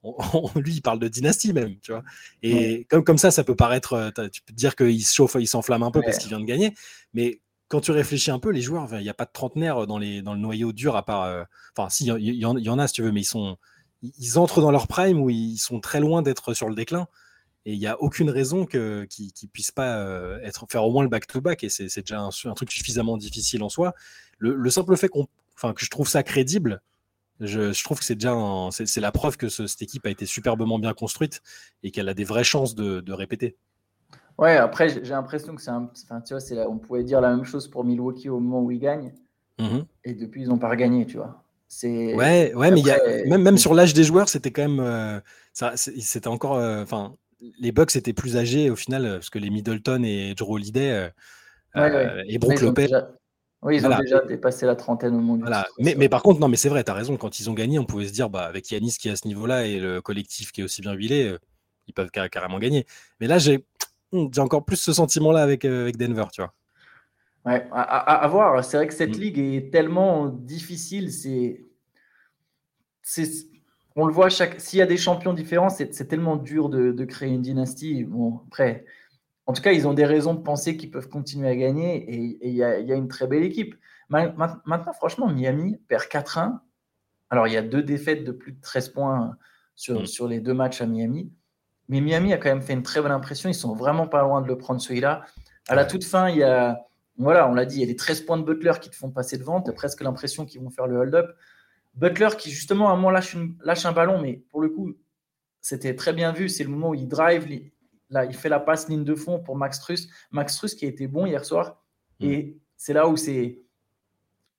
lui 0.55 0.75
il 0.75 0.81
parle 0.81 0.99
de 0.99 1.07
dynastie 1.07 1.53
même, 1.53 1.77
tu 1.81 1.91
vois. 1.91 2.03
Et 2.43 2.85
comme, 2.89 3.03
comme 3.03 3.17
ça, 3.17 3.31
ça 3.31 3.43
peut 3.43 3.55
paraître, 3.55 3.93
euh, 3.93 4.29
tu 4.29 4.41
peux 4.41 4.53
te 4.53 4.57
dire 4.57 4.75
qu'il 4.75 5.05
se 5.05 5.13
chauffe, 5.13 5.37
il 5.39 5.47
s'enflamme 5.47 5.83
un 5.83 5.91
peu 5.91 6.01
parce 6.01 6.17
qu'il 6.17 6.29
vient 6.29 6.39
de 6.39 6.45
gagner, 6.45 6.73
mais 7.13 7.39
quand 7.67 7.81
tu 7.81 7.91
réfléchis 7.91 8.31
un 8.31 8.39
peu, 8.39 8.51
les 8.51 8.61
joueurs, 8.61 8.87
il 8.93 9.01
n'y 9.01 9.09
a 9.09 9.13
pas 9.13 9.25
de 9.25 9.31
trentenaire 9.31 9.87
dans, 9.87 9.97
les, 9.97 10.21
dans 10.21 10.33
le 10.33 10.39
noyau 10.39 10.71
dur 10.71 10.95
à 10.95 11.03
part. 11.03 11.23
Euh, 11.23 11.43
enfin, 11.75 11.89
si, 11.89 12.05
il 12.05 12.35
y, 12.35 12.45
en 12.45 12.79
a 12.79 12.87
si 12.87 12.93
tu 12.93 13.01
veux, 13.01 13.11
mais 13.11 13.21
ils 13.21 13.25
sont. 13.25 13.57
Ils 14.19 14.37
entrent 14.37 14.61
dans 14.61 14.71
leur 14.71 14.87
prime 14.87 15.19
où 15.19 15.31
ils 15.31 15.57
sont 15.57 15.79
très 15.79 15.99
loin 15.99 16.21
d'être 16.21 16.53
sur 16.53 16.69
le 16.69 16.75
déclin. 16.75 17.07
Et 17.65 17.73
il 17.73 17.79
n'y 17.79 17.87
a 17.87 17.99
aucune 17.99 18.29
raison 18.29 18.67
qu'ils 18.67 18.81
ne 18.81 19.47
puissent 19.51 19.71
pas 19.71 19.97
euh, 19.97 20.39
être, 20.43 20.67
faire 20.69 20.83
au 20.83 20.91
moins 20.91 21.01
le 21.01 21.09
back-to-back. 21.09 21.63
et 21.63 21.69
c'est 21.69 22.01
déjà 22.01 22.19
un, 22.19 22.53
truc 22.53 22.71
suffisamment 22.71 23.17
difficile 23.17 23.63
en 23.63 23.69
soi. 23.69 23.95
Le, 24.37 24.69
simple 24.69 24.95
fait 24.95 25.07
qu'on, 25.07 25.27
enfin, 25.55 25.73
que 25.73 25.83
je 25.83 25.89
trouve 25.89 26.07
ça 26.07 26.21
crédible, 26.21 26.81
je, 27.39 27.83
trouve 27.83 27.99
que 27.99 28.05
c'est 28.05 28.15
déjà 28.15 28.35
c'est 28.71 29.01
la 29.01 29.11
preuve 29.11 29.37
que 29.37 29.49
cette 29.49 29.81
équipe 29.81 30.05
a 30.05 30.09
été 30.09 30.25
superbement 30.25 30.79
bien 30.79 30.93
construite 30.93 31.41
et 31.83 31.91
qu'elle 31.91 32.09
a 32.09 32.13
des 32.13 32.23
vraies 32.23 32.43
chances 32.43 32.75
de, 32.75 33.01
de 33.01 33.13
répéter. 33.13 33.57
Ouais, 34.37 34.57
après, 34.57 34.89
j'ai 34.89 35.01
l'impression 35.01 35.55
que 35.55 35.61
c'est 35.61 35.71
un. 35.71 35.89
Enfin, 36.03 36.21
tu 36.21 36.33
vois, 36.33 36.69
on 36.69 36.77
pourrait 36.77 37.03
dire 37.03 37.21
la 37.21 37.33
même 37.33 37.45
chose 37.45 37.69
pour 37.69 37.85
Milwaukee 37.85 38.29
au 38.29 38.39
moment 38.39 38.61
où 38.61 38.71
ils 38.71 38.79
gagnent. 38.79 39.13
Mmh 39.59 39.79
Et 40.03 40.13
depuis, 40.13 40.41
ils 40.41 40.49
n'ont 40.49 40.57
pas 40.57 40.69
regagné, 40.69 41.05
tu 41.05 41.17
vois. 41.17 41.45
Ouais, 41.83 42.53
ouais, 42.53 42.71
mais 42.71 42.81
y 42.81 42.91
a, 42.91 42.99
même, 43.25 43.41
même 43.41 43.57
sur 43.57 43.73
l'âge 43.73 43.93
des 43.93 44.03
joueurs, 44.03 44.29
c'était 44.29 44.51
quand 44.51 44.67
même. 44.67 44.79
Euh, 44.79 45.19
c'était 45.75 46.27
encore. 46.27 46.55
Euh, 46.55 46.83
enfin, 46.83 47.15
les 47.59 47.71
Bucks 47.71 47.95
étaient 47.95 48.13
plus 48.13 48.37
âgés 48.37 48.69
au 48.69 48.75
final, 48.75 49.03
parce 49.13 49.29
que 49.29 49.39
les 49.39 49.49
Middleton 49.49 50.03
et 50.03 50.33
Joe 50.35 50.47
Holiday 50.49 51.11
euh, 51.75 52.23
et 52.27 52.37
Brook 52.37 52.61
Lopez. 52.61 52.87
Oui, 53.65 53.77
ils 53.77 53.85
ont 53.85 53.97
déjà 53.97 54.21
dépassé 54.21 54.65
la 54.65 54.75
trentaine 54.75 55.15
au 55.15 55.19
monde. 55.19 55.41
Voilà. 55.41 55.67
Mais, 55.79 55.95
mais, 55.97 56.07
par 56.07 56.21
contre, 56.23 56.39
non, 56.39 56.47
mais 56.47 56.55
c'est 56.55 56.69
vrai, 56.69 56.83
tu 56.83 56.91
as 56.91 56.93
raison. 56.93 57.17
Quand 57.17 57.39
ils 57.39 57.49
ont 57.49 57.53
gagné, 57.53 57.79
on 57.79 57.85
pouvait 57.85 58.07
se 58.07 58.13
dire, 58.13 58.29
bah, 58.29 58.45
avec 58.45 58.71
Yanis 58.71 58.95
qui 58.99 59.09
est 59.09 59.11
à 59.11 59.15
ce 59.15 59.27
niveau-là 59.27 59.65
et 59.65 59.79
le 59.79 60.01
collectif 60.01 60.51
qui 60.51 60.61
est 60.61 60.63
aussi 60.63 60.81
bien 60.81 60.93
huilé, 60.93 61.35
ils 61.87 61.93
peuvent 61.93 62.11
carrément 62.11 62.59
gagner. 62.59 62.85
Mais 63.19 63.27
là, 63.27 63.39
j'ai 63.39 63.65
Hmm, 64.15 64.27
j'ai 64.31 64.41
encore 64.41 64.63
plus 64.65 64.77
ce 64.77 64.93
sentiment-là 64.93 65.41
avec, 65.41 65.65
euh, 65.65 65.81
avec 65.81 65.97
Denver, 65.97 66.25
tu 66.31 66.41
vois. 66.41 66.53
Ouais, 67.45 67.67
à, 67.71 68.27
voir. 68.27 68.63
C'est 68.63 68.77
vrai 68.77 68.87
que 68.87 68.93
cette 68.93 69.17
hmm. 69.17 69.21
ligue 69.21 69.39
est 69.39 69.71
tellement 69.71 70.27
difficile. 70.27 71.11
C'est, 71.11 71.59
on 73.95 74.05
le 74.05 74.13
voit 74.13 74.29
chaque. 74.29 74.59
S'il 74.59 74.79
y 74.79 74.81
a 74.81 74.87
des 74.87 74.97
champions 74.97 75.33
différents, 75.33 75.69
c'est, 75.69 75.89
tellement 76.07 76.37
dur 76.37 76.69
de, 76.69 77.05
créer 77.05 77.29
une 77.29 77.41
dynastie. 77.41 78.03
Bon, 78.03 78.41
après, 78.47 78.85
en 79.47 79.53
tout 79.53 79.61
cas, 79.61 79.71
ils 79.71 79.87
ont 79.87 79.93
des 79.93 80.05
raisons 80.05 80.33
de 80.33 80.41
penser 80.41 80.75
qu'ils 80.75 80.89
peuvent 80.89 81.09
continuer 81.09 81.47
à 81.47 81.55
gagner 81.55 81.97
et 82.09 82.37
il 82.41 82.53
y, 82.53 82.63
a, 82.63 82.79
une 82.79 83.07
très 83.07 83.27
belle 83.27 83.43
équipe. 83.43 83.75
Maintenant, 84.09 84.93
franchement, 84.93 85.27
Miami 85.27 85.77
perd 85.87 86.03
4-1. 86.03 86.59
Alors, 87.29 87.47
il 87.47 87.53
y 87.53 87.57
a 87.57 87.61
deux 87.61 87.83
défaites 87.83 88.23
de 88.23 88.31
plus 88.31 88.53
de 88.53 88.61
13 88.61 88.89
points 88.89 89.37
sur, 89.75 90.01
hmm. 90.01 90.05
sur 90.05 90.27
les 90.27 90.39
deux 90.39 90.53
matchs 90.53 90.81
à 90.81 90.87
Miami. 90.87 91.31
Mais 91.89 92.01
Miami 92.01 92.33
a 92.33 92.37
quand 92.37 92.49
même 92.49 92.61
fait 92.61 92.73
une 92.73 92.83
très 92.83 93.01
bonne 93.01 93.11
impression. 93.11 93.47
Ils 93.49 93.55
sont 93.55 93.75
vraiment 93.75 94.07
pas 94.07 94.23
loin 94.23 94.41
de 94.41 94.47
le 94.47 94.57
prendre 94.57 94.81
celui-là. 94.81 95.25
À 95.67 95.75
la 95.75 95.85
toute 95.85 96.03
fin, 96.03 96.29
il 96.29 96.37
y 96.37 96.43
a, 96.43 96.83
voilà, 97.17 97.47
on 97.47 97.53
l'a 97.53 97.65
dit, 97.65 97.77
il 97.77 97.81
y 97.81 97.83
a 97.83 97.87
les 97.87 97.95
13 97.95 98.21
points 98.21 98.37
de 98.37 98.43
Butler 98.43 98.73
qui 98.81 98.89
te 98.89 98.95
font 98.95 99.11
passer 99.11 99.37
devant. 99.37 99.61
Tu 99.61 99.69
as 99.69 99.73
presque 99.73 100.01
l'impression 100.01 100.45
qu'ils 100.45 100.61
vont 100.61 100.71
faire 100.71 100.87
le 100.87 100.97
hold-up. 100.97 101.35
Butler 101.93 102.29
qui, 102.37 102.49
justement, 102.49 102.89
à 102.89 102.93
un 102.93 102.95
moment 102.95 103.11
lâche, 103.11 103.37
lâche 103.63 103.85
un 103.85 103.91
ballon, 103.91 104.19
mais 104.19 104.43
pour 104.49 104.61
le 104.61 104.69
coup, 104.69 104.93
c'était 105.61 105.95
très 105.95 106.13
bien 106.13 106.31
vu. 106.31 106.49
C'est 106.49 106.63
le 106.63 106.69
moment 106.69 106.89
où 106.89 106.95
il 106.95 107.07
drive, 107.07 107.45
là, 108.09 108.25
il 108.25 108.35
fait 108.35 108.49
la 108.49 108.59
passe 108.59 108.87
ligne 108.89 109.03
de 109.03 109.15
fond 109.15 109.39
pour 109.39 109.55
Max 109.55 109.79
Truss. 109.79 110.07
Max 110.31 110.57
Truss 110.57 110.75
qui 110.75 110.85
a 110.85 110.87
été 110.87 111.07
bon 111.07 111.25
hier 111.25 111.43
soir. 111.45 111.81
Mm. 112.19 112.25
Et 112.25 112.57
c'est 112.77 112.93
là 112.93 113.07
où 113.07 113.17
c'est 113.17 113.61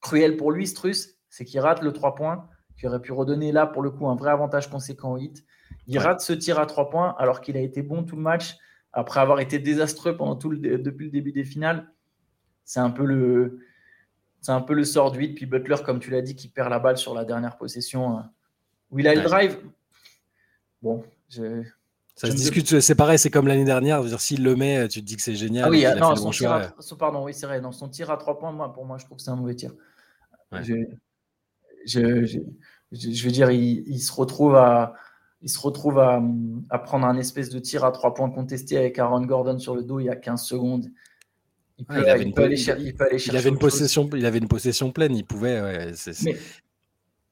cruel 0.00 0.36
pour 0.36 0.52
lui, 0.52 0.66
Struss, 0.66 1.18
c'est 1.28 1.44
qu'il 1.44 1.60
rate 1.60 1.82
le 1.82 1.92
3 1.92 2.14
points, 2.14 2.48
qui 2.76 2.86
aurait 2.86 3.00
pu 3.00 3.12
redonner 3.12 3.52
là, 3.52 3.66
pour 3.66 3.82
le 3.82 3.90
coup, 3.90 4.08
un 4.08 4.16
vrai 4.16 4.30
avantage 4.30 4.70
conséquent 4.70 5.12
au 5.12 5.18
hit. 5.18 5.44
Il 5.86 5.98
rate 5.98 6.20
ce 6.20 6.32
tir 6.32 6.58
à 6.58 6.66
trois 6.66 6.90
points 6.90 7.14
alors 7.18 7.40
qu'il 7.40 7.56
a 7.56 7.60
été 7.60 7.82
bon 7.82 8.02
tout 8.02 8.16
le 8.16 8.22
match 8.22 8.56
après 8.92 9.20
avoir 9.20 9.40
été 9.40 9.58
désastreux 9.58 10.16
pendant 10.16 10.36
tout 10.36 10.50
le, 10.50 10.78
depuis 10.78 11.06
le 11.06 11.10
début 11.10 11.32
des 11.32 11.44
finales. 11.44 11.92
C'est 12.64 12.80
un 12.80 12.90
peu 12.90 13.04
le 13.04 13.60
c'est 14.40 14.52
un 14.52 14.60
peu 14.60 14.74
le 14.74 14.84
sort 14.84 15.10
du 15.10 15.20
8. 15.20 15.34
Puis 15.34 15.46
Butler, 15.46 15.76
comme 15.84 15.98
tu 15.98 16.10
l'as 16.10 16.22
dit, 16.22 16.36
qui 16.36 16.48
perd 16.48 16.70
la 16.70 16.78
balle 16.78 16.96
sur 16.96 17.14
la 17.14 17.24
dernière 17.24 17.56
possession 17.56 18.22
où 18.90 18.98
il 18.98 19.08
a 19.08 19.14
le 19.14 19.22
drive. 19.22 19.58
Bon, 20.82 21.04
je, 21.28 21.62
ça 22.16 22.30
se 22.30 22.34
discute, 22.34 22.80
c'est 22.80 22.94
pareil, 22.94 23.18
c'est 23.18 23.28
comme 23.28 23.46
l'année 23.46 23.66
dernière. 23.66 24.02
S'il 24.18 24.42
le 24.42 24.56
met, 24.56 24.88
tu 24.88 25.00
te 25.00 25.04
dis 25.04 25.16
que 25.16 25.22
c'est 25.22 25.34
génial. 25.34 25.66
Ah 25.66 25.70
oui, 25.70 25.84
non, 25.98 26.16
son 26.16 26.96
pardon, 26.96 27.22
oui, 27.22 27.34
c'est 27.34 27.46
vrai. 27.46 27.60
Dans 27.60 27.72
son 27.72 27.88
tir 27.88 28.10
à 28.10 28.16
trois 28.16 28.38
points, 28.38 28.52
moi, 28.52 28.72
pour 28.72 28.86
moi, 28.86 28.96
je 28.96 29.04
trouve 29.04 29.18
que 29.18 29.22
c'est 29.22 29.30
un 29.30 29.36
mauvais 29.36 29.54
tir. 29.54 29.72
je, 30.50 30.86
je, 31.84 33.24
veux 33.24 33.30
dire, 33.30 33.50
il, 33.50 33.98
se 34.00 34.12
retrouve 34.12 34.56
à, 34.56 34.94
il 35.42 35.50
se 35.50 35.58
retrouve 35.58 35.98
à, 35.98 36.22
à, 36.70 36.78
prendre 36.78 37.06
un 37.06 37.18
espèce 37.18 37.50
de 37.50 37.58
tir 37.58 37.84
à 37.84 37.92
trois 37.92 38.14
points 38.14 38.30
contesté 38.30 38.78
avec 38.78 38.98
Aaron 38.98 39.26
Gordon 39.26 39.58
sur 39.58 39.74
le 39.74 39.82
dos 39.82 40.00
il 40.00 40.06
y 40.06 40.10
a 40.10 40.16
15 40.16 40.42
secondes. 40.42 40.86
Il, 41.76 41.84
peut, 41.84 42.00
il, 42.00 42.08
avait, 42.08 42.22
une, 42.22 42.38
aller, 42.38 42.56
il 43.26 43.36
avait 43.36 43.50
une 43.50 43.58
possession, 43.58 44.08
il 44.14 44.24
avait 44.24 44.38
une 44.38 44.48
possession 44.48 44.90
pleine, 44.90 45.14
il 45.14 45.26
pouvait. 45.26 45.60
Ouais, 45.60 45.92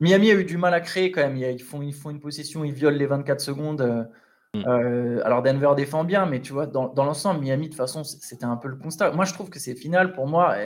Miami 0.00 0.30
a 0.30 0.34
eu 0.34 0.44
du 0.44 0.58
mal 0.58 0.74
à 0.74 0.82
créer 0.82 1.10
quand 1.10 1.22
même. 1.22 1.38
Ils 1.38 1.62
font, 1.62 1.80
ils 1.80 1.94
font 1.94 2.10
une 2.10 2.20
possession, 2.20 2.62
ils 2.64 2.74
violent 2.74 2.98
les 2.98 3.06
24 3.06 3.40
secondes. 3.40 4.10
Mm. 4.54 4.62
euh, 4.66 5.20
alors 5.24 5.42
Denver 5.42 5.72
défend 5.76 6.04
bien, 6.04 6.26
mais 6.26 6.40
tu 6.40 6.52
vois, 6.52 6.66
dans, 6.66 6.88
dans 6.88 7.04
l'ensemble, 7.04 7.40
Miami, 7.40 7.66
de 7.66 7.72
toute 7.72 7.76
façon, 7.76 8.04
c'était 8.04 8.44
un 8.44 8.56
peu 8.56 8.68
le 8.68 8.76
constat. 8.76 9.10
Moi, 9.12 9.24
je 9.24 9.34
trouve 9.34 9.50
que 9.50 9.58
c'est 9.58 9.74
final 9.74 10.12
pour 10.12 10.26
moi 10.26 10.56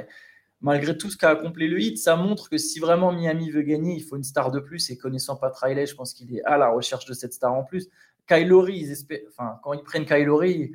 malgré 0.61 0.97
tout 0.97 1.11
ce 1.11 1.17
qu'a 1.17 1.31
accompli 1.31 1.69
le 1.69 1.81
hit, 1.81 1.99
ça 1.99 2.17
montre 2.17 2.49
que 2.49 2.59
si 2.59 2.81
vraiment 2.81 3.13
Miami 3.13 3.51
veut 3.51 3.63
gagner, 3.63 3.95
il 3.95 4.03
faut 4.03 4.17
une 4.17 4.25
star 4.25 4.51
de 4.51 4.61
plus. 4.61 4.91
Et 4.91 4.99
connaissant 4.99 5.37
pas 5.37 5.53
Riley, 5.55 5.87
je 5.87 5.95
pense 5.95 6.13
qu'il 6.13 6.35
est 6.35 6.43
à 6.45 6.57
la 6.57 6.71
recherche 6.71 7.07
de 7.07 7.15
cette 7.15 7.33
star 7.33 7.53
en 7.53 7.65
plus. 7.65 7.89
Kylori, 8.27 8.79
ils 8.79 8.91
espèrent, 8.91 9.21
enfin, 9.29 9.59
quand 9.63 9.73
ils 9.73 9.83
prennent 9.83 10.05
Kylori, 10.05 10.73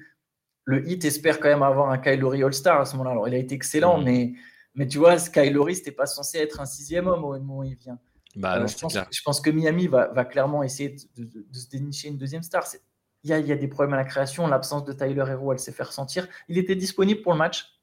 le 0.66 0.88
hit 0.88 1.04
espère 1.06 1.40
quand 1.40 1.50
même 1.50 1.64
avoir 1.64 1.92
un 1.92 1.98
Kylori 1.98 2.44
All-Star 2.44 2.82
à 2.82 2.86
ce 2.86 2.94
moment-là. 2.94 3.12
Alors, 3.12 3.28
il 3.28 3.34
a 3.34 3.38
été 3.38 3.54
excellent, 3.54 4.00
mm. 4.00 4.04
mais, 4.04 4.34
mais 4.76 4.88
tu 4.88 4.98
vois, 4.98 5.18
Kylori, 5.18 5.76
c'était 5.76 5.92
pas 5.92 6.06
censé 6.06 6.40
être 6.40 6.62
un 6.62 6.66
sixième 6.66 7.08
homme 7.08 7.24
au 7.24 7.38
moment 7.38 7.60
où 7.60 7.64
il 7.64 7.76
vient. 7.76 8.00
Bah, 8.36 8.58
euh, 8.58 8.66
je, 8.66 8.76
pense, 8.78 8.98
je, 9.12 9.22
pense, 9.24 9.42
que 9.42 9.52
Miami 9.52 9.88
va, 9.88 10.08
va 10.08 10.26
clairement 10.26 10.64
essayer 10.64 10.96
de, 11.16 11.46
se 11.52 11.70
dénicher 11.70 12.08
une 12.08 12.18
deuxième 12.18 12.42
star. 12.42 12.66
Il 13.24 13.30
y, 13.30 13.34
a, 13.34 13.40
il 13.40 13.48
y, 13.48 13.52
a, 13.54 13.56
des 13.56 13.70
problèmes 13.70 13.94
à 13.94 13.98
la 13.98 14.04
création. 14.04 14.48
L'absence 14.48 14.84
de 14.84 14.92
Tyler 14.92 15.24
Hero, 15.30 15.54
elle 15.54 15.60
s'est 15.60 15.72
fait 15.72 15.84
ressentir. 15.84 16.28
Il 16.50 16.58
était 16.58 16.76
disponible 16.76 17.22
pour 17.22 17.32
le 17.32 17.38
match. 17.38 17.74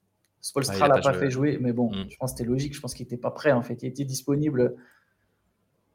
Spolstra 0.40 0.88
l'a 0.88 1.00
pas, 1.00 1.12
fait 1.12 1.31
jouer, 1.31 1.59
mais 1.61 1.72
bon, 1.72 1.90
mm. 1.90 2.11
je 2.11 2.16
pense 2.16 2.33
que 2.33 2.38
c'était 2.38 2.48
logique. 2.48 2.74
Je 2.74 2.81
pense 2.81 2.94
qu'il 2.94 3.05
n'était 3.05 3.18
pas 3.18 3.31
prêt 3.31 3.53
en 3.53 3.62
fait. 3.62 3.83
Il 3.83 3.87
était 3.87 4.05
disponible, 4.05 4.76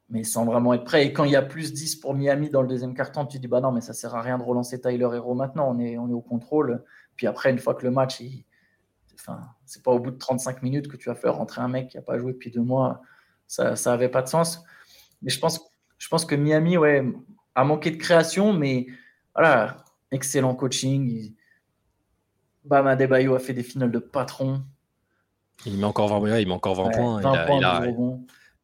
mais 0.08 0.24
sans 0.24 0.44
vraiment 0.44 0.72
être 0.74 0.84
prêt. 0.84 1.06
Et 1.06 1.12
quand 1.12 1.24
il 1.24 1.32
y 1.32 1.36
a 1.36 1.42
plus 1.42 1.72
10 1.72 1.96
pour 1.96 2.14
Miami 2.14 2.50
dans 2.50 2.62
le 2.62 2.68
deuxième 2.68 2.94
carton, 2.94 3.26
tu 3.26 3.38
dis 3.38 3.48
bah 3.48 3.60
non, 3.60 3.72
mais 3.72 3.80
ça 3.80 3.92
sert 3.92 4.14
à 4.14 4.22
rien 4.22 4.38
de 4.38 4.44
relancer 4.44 4.80
Tyler 4.80 5.08
Hero 5.12 5.34
maintenant. 5.34 5.68
On 5.74 5.78
est, 5.80 5.98
on 5.98 6.08
est 6.08 6.14
au 6.14 6.20
contrôle. 6.20 6.84
Puis 7.16 7.26
après, 7.26 7.50
une 7.50 7.58
fois 7.58 7.74
que 7.74 7.84
le 7.84 7.90
match, 7.90 8.20
il... 8.20 8.44
enfin, 9.14 9.40
c'est 9.64 9.82
pas 9.82 9.90
au 9.90 9.98
bout 9.98 10.12
de 10.12 10.18
35 10.18 10.62
minutes 10.62 10.88
que 10.88 10.96
tu 10.96 11.08
vas 11.08 11.16
faire 11.16 11.34
rentrer 11.34 11.60
un 11.60 11.68
mec 11.68 11.88
qui 11.88 11.96
n'a 11.96 12.02
pas 12.02 12.18
joué 12.18 12.32
depuis 12.32 12.50
deux 12.50 12.62
mois. 12.62 13.02
Ça 13.48 13.74
n'avait 13.86 14.08
pas 14.08 14.22
de 14.22 14.28
sens. 14.28 14.62
Mais 15.22 15.30
je 15.30 15.40
pense, 15.40 15.60
je 15.98 16.08
pense 16.08 16.24
que 16.24 16.36
Miami 16.36 16.76
ouais, 16.76 17.04
a 17.56 17.64
manqué 17.64 17.90
de 17.90 17.96
création, 17.96 18.52
mais 18.52 18.86
voilà, 19.36 19.84
excellent 20.10 20.54
coaching. 20.54 21.34
Bam 22.64 22.86
Adebayo 22.86 23.34
a 23.34 23.38
fait 23.38 23.52
des 23.52 23.62
finales 23.62 23.92
de 23.92 23.98
patron. 23.98 24.62
Il 25.66 25.78
met 25.78 25.84
encore 25.84 26.08
20, 26.08 26.38
il 26.38 26.48
met 26.48 26.54
encore 26.54 26.74
20 26.74 26.90
points. 26.90 27.20
20 27.20 27.32
il 27.32 27.36
a, 27.36 27.46
points 27.46 27.58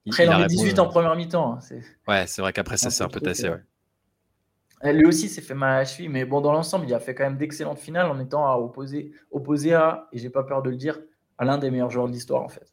il 0.04 0.10
Après, 0.10 0.24
il, 0.24 0.30
en 0.30 0.38
met 0.38 0.46
18 0.46 0.78
en 0.78 0.88
première 0.88 1.14
mi-temps. 1.14 1.54
Hein, 1.54 1.76
ouais, 2.08 2.26
c'est 2.26 2.42
vrai 2.42 2.52
qu'après 2.52 2.76
ça, 2.76 2.90
c'est 2.90 3.04
un 3.04 3.08
peu 3.08 3.20
tassé. 3.20 3.50
Ouais. 3.50 4.92
Lui 4.92 5.06
aussi 5.06 5.28
s'est 5.28 5.42
fait 5.42 5.54
mal 5.54 5.76
à 5.76 5.78
la 5.78 5.84
cheville, 5.84 6.08
mais 6.08 6.24
bon, 6.24 6.40
dans 6.40 6.52
l'ensemble, 6.52 6.86
il 6.86 6.94
a 6.94 6.98
fait 6.98 7.14
quand 7.14 7.22
même 7.22 7.36
d'excellentes 7.36 7.78
finales 7.78 8.10
en 8.10 8.18
étant 8.18 8.46
à 8.46 8.56
opposer, 8.56 9.12
opposé 9.30 9.74
à, 9.74 10.08
et 10.10 10.18
j'ai 10.18 10.30
pas 10.30 10.42
peur 10.42 10.62
de 10.62 10.70
le 10.70 10.76
dire, 10.76 10.98
à 11.38 11.44
l'un 11.44 11.58
des 11.58 11.70
meilleurs 11.70 11.90
joueurs 11.90 12.08
de 12.08 12.12
l'histoire 12.12 12.42
en 12.42 12.48
fait. 12.48 12.72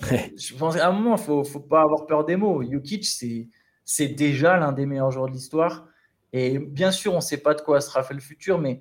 Je 0.36 0.54
pense 0.56 0.76
qu'à 0.76 0.88
un 0.88 0.92
moment, 0.92 1.16
il 1.16 1.22
faut, 1.22 1.42
faut 1.44 1.60
pas 1.60 1.82
avoir 1.82 2.06
peur 2.06 2.24
des 2.24 2.36
mots. 2.36 2.62
Jokic, 2.62 3.06
c'est 3.84 4.08
déjà 4.08 4.58
l'un 4.58 4.72
des 4.72 4.84
meilleurs 4.84 5.10
joueurs 5.10 5.28
de 5.28 5.32
l'histoire. 5.32 5.86
Et 6.32 6.58
bien 6.58 6.90
sûr, 6.90 7.12
on 7.12 7.16
ne 7.16 7.20
sait 7.22 7.38
pas 7.38 7.54
de 7.54 7.60
quoi 7.60 7.80
sera 7.80 8.02
fait 8.02 8.14
le 8.14 8.20
futur, 8.20 8.58
mais 8.58 8.80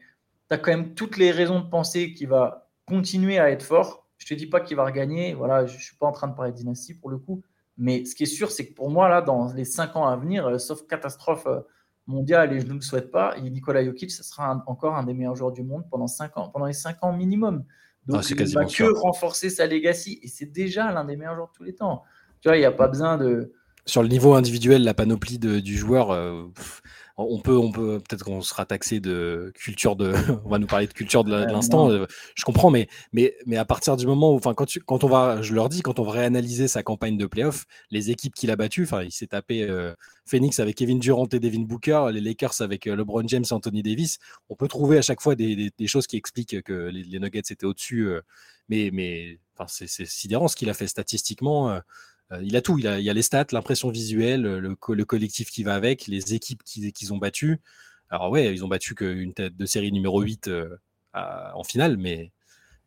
tu 0.50 0.56
as 0.56 0.58
quand 0.58 0.72
même 0.72 0.94
toutes 0.94 1.18
les 1.18 1.32
raisons 1.32 1.60
de 1.60 1.70
penser 1.70 2.14
qu'il 2.14 2.28
va 2.28 2.70
continuer 2.86 3.40
à 3.40 3.50
être 3.52 3.64
fort. 3.64 4.08
Je 4.18 4.26
ne 4.26 4.30
te 4.30 4.34
dis 4.34 4.48
pas 4.48 4.60
qu'il 4.60 4.76
va 4.76 4.86
regagner. 4.86 5.34
Voilà, 5.34 5.66
je 5.66 5.76
ne 5.76 5.82
suis 5.82 5.96
pas 5.96 6.08
en 6.08 6.12
train 6.12 6.28
de 6.28 6.36
parler 6.36 6.52
de 6.52 6.58
dynastie 6.58 6.94
pour 6.94 7.10
le 7.10 7.18
coup. 7.18 7.44
Mais 7.78 8.06
ce 8.06 8.16
qui 8.16 8.24
est 8.24 8.28
sûr, 8.28 8.52
c'est 8.52 8.68
que 8.68 8.74
pour 8.74 8.90
moi, 8.90 9.08
là, 9.08 9.22
dans 9.22 9.54
les 9.54 9.66
cinq 9.66 9.96
ans 9.96 10.08
à 10.08 10.16
venir, 10.16 10.48
euh, 10.48 10.58
sauf 10.58 10.88
catastrophe 10.88 11.46
euh, 11.46 11.60
mondiale, 12.08 12.54
et 12.54 12.60
je 12.60 12.66
ne 12.66 12.74
le 12.74 12.82
souhaite 12.82 13.12
pas, 13.12 13.38
Nicolas 13.40 13.86
Jokic, 13.86 14.12
ce 14.12 14.24
sera 14.24 14.64
encore 14.66 14.96
un 14.96 15.04
des 15.04 15.14
meilleurs 15.14 15.36
joueurs 15.36 15.52
du 15.52 15.64
monde 15.64 15.84
pendant 15.90 16.08
cinq 16.08 16.38
ans, 16.38 16.50
pendant 16.50 16.66
les 16.66 16.74
cinq 16.74 17.04
ans 17.04 17.14
minimum. 17.14 17.64
Donc, 18.08 18.22
ah, 18.24 18.28
il 18.30 18.42
ne 18.42 18.54
va 18.54 18.66
que 18.66 19.00
renforcer 19.00 19.50
sa 19.50 19.68
legacy. 19.68 20.20
Et 20.24 20.28
c'est 20.28 20.46
déjà 20.46 20.92
l'un 20.92 21.06
des 21.06 21.18
meilleurs 21.18 21.36
joueurs 21.36 21.50
de 21.50 21.54
tous 21.54 21.64
les 21.64 21.76
temps. 21.76 22.04
Tu 22.42 22.48
vois, 22.48 22.58
il 22.58 22.62
n'y 22.62 22.66
a 22.66 22.72
pas 22.72 22.88
besoin 22.88 23.18
de. 23.18 23.54
Sur 23.88 24.04
le 24.04 24.10
niveau 24.10 24.34
individuel, 24.36 24.84
la 24.84 24.94
panoplie 24.94 25.40
du 25.40 25.78
joueur, 25.78 26.12
euh, 26.12 26.46
on 27.18 27.40
peut, 27.40 27.58
on 27.58 27.72
peut 27.72 28.00
peut-être 28.00 28.24
qu'on 28.24 28.42
sera 28.42 28.66
taxé 28.66 29.00
de 29.00 29.52
culture 29.56 29.96
de, 29.96 30.14
on 30.46 30.50
va 30.50 30.60
nous 30.60 30.68
parler 30.68 30.86
de 30.86 30.94
culture 30.94 31.24
de 31.24 31.32
l'instant. 31.32 31.90
Euh, 31.90 32.06
je 32.36 32.44
comprends, 32.44 32.70
mais, 32.70 32.88
mais, 33.12 33.36
mais 33.48 33.58
à 33.58 33.66
partir 33.66 33.98
du 33.98 34.06
moment 34.06 34.32
où, 34.34 34.36
enfin, 34.36 34.54
quand, 34.54 34.68
quand 34.86 35.04
on 35.04 35.08
va, 35.08 35.42
je 35.42 35.54
leur 35.56 35.68
dis, 35.68 35.82
quand 35.82 36.00
on 36.00 36.04
va 36.04 36.12
réanalyser 36.12 36.68
sa 36.68 36.84
campagne 36.84 37.18
de 37.18 37.26
playoff, 37.26 37.66
les 37.90 38.12
équipes 38.12 38.36
qu'il 38.36 38.52
a 38.52 38.56
battues, 38.56 38.84
enfin, 38.84 39.02
il 39.02 39.12
s'est 39.12 39.28
tapé 39.28 39.64
euh, 39.64 39.96
Phoenix 40.26 40.60
avec 40.60 40.76
Kevin 40.76 41.00
Durant 41.00 41.28
et 41.32 41.40
Devin 41.40 41.62
Booker, 41.62 42.10
les 42.14 42.22
Lakers 42.22 42.62
avec 42.62 42.86
euh, 42.86 42.96
LeBron 42.96 43.28
James 43.28 43.46
et 43.50 43.54
Anthony 43.54 43.82
Davis. 43.82 44.20
On 44.50 44.56
peut 44.56 44.68
trouver 44.68 45.00
à 45.00 45.02
chaque 45.02 45.22
fois 45.22 45.36
des, 45.36 45.72
choses 45.88 46.06
qui 46.06 46.18
expliquent 46.18 46.62
que 46.62 46.90
les, 46.90 47.20
Nuggets 47.20 47.40
étaient 47.40 47.66
au-dessus, 47.66 48.10
mais, 48.70 48.92
mais, 48.94 49.40
c'est 49.68 49.88
sidérant 49.88 50.48
ce 50.48 50.56
qu'il 50.56 50.70
a 50.70 50.76
fait 50.76 50.86
statistiquement. 50.86 51.82
Euh, 52.32 52.42
il 52.44 52.56
a 52.56 52.62
tout. 52.62 52.78
Il, 52.78 52.88
a, 52.88 53.00
il 53.00 53.10
a 53.10 53.14
les 53.14 53.22
stats, 53.22 53.48
l'impression 53.52 53.90
visuelle, 53.90 54.42
le, 54.42 54.60
le, 54.60 55.06
collectif 55.06 55.50
qui 55.50 55.64
va 55.64 55.76
avec, 55.76 56.08
les 56.08 56.34
équipes 56.34 56.64
qu'ils 56.64 57.14
ont 57.14 57.18
battues. 57.18 57.62
Alors, 58.10 58.30
ouais, 58.30 58.54
ils 58.54 58.64
ont 58.64 58.68
battu 58.68 58.96
qu'une 58.96 59.34
tête 59.34 59.56
de 59.58 59.66
série 59.66 59.92
numéro 59.92 60.22
8 60.22 60.48
euh, 60.48 60.78
en 61.14 61.64
finale, 61.64 61.98
mais 61.98 62.32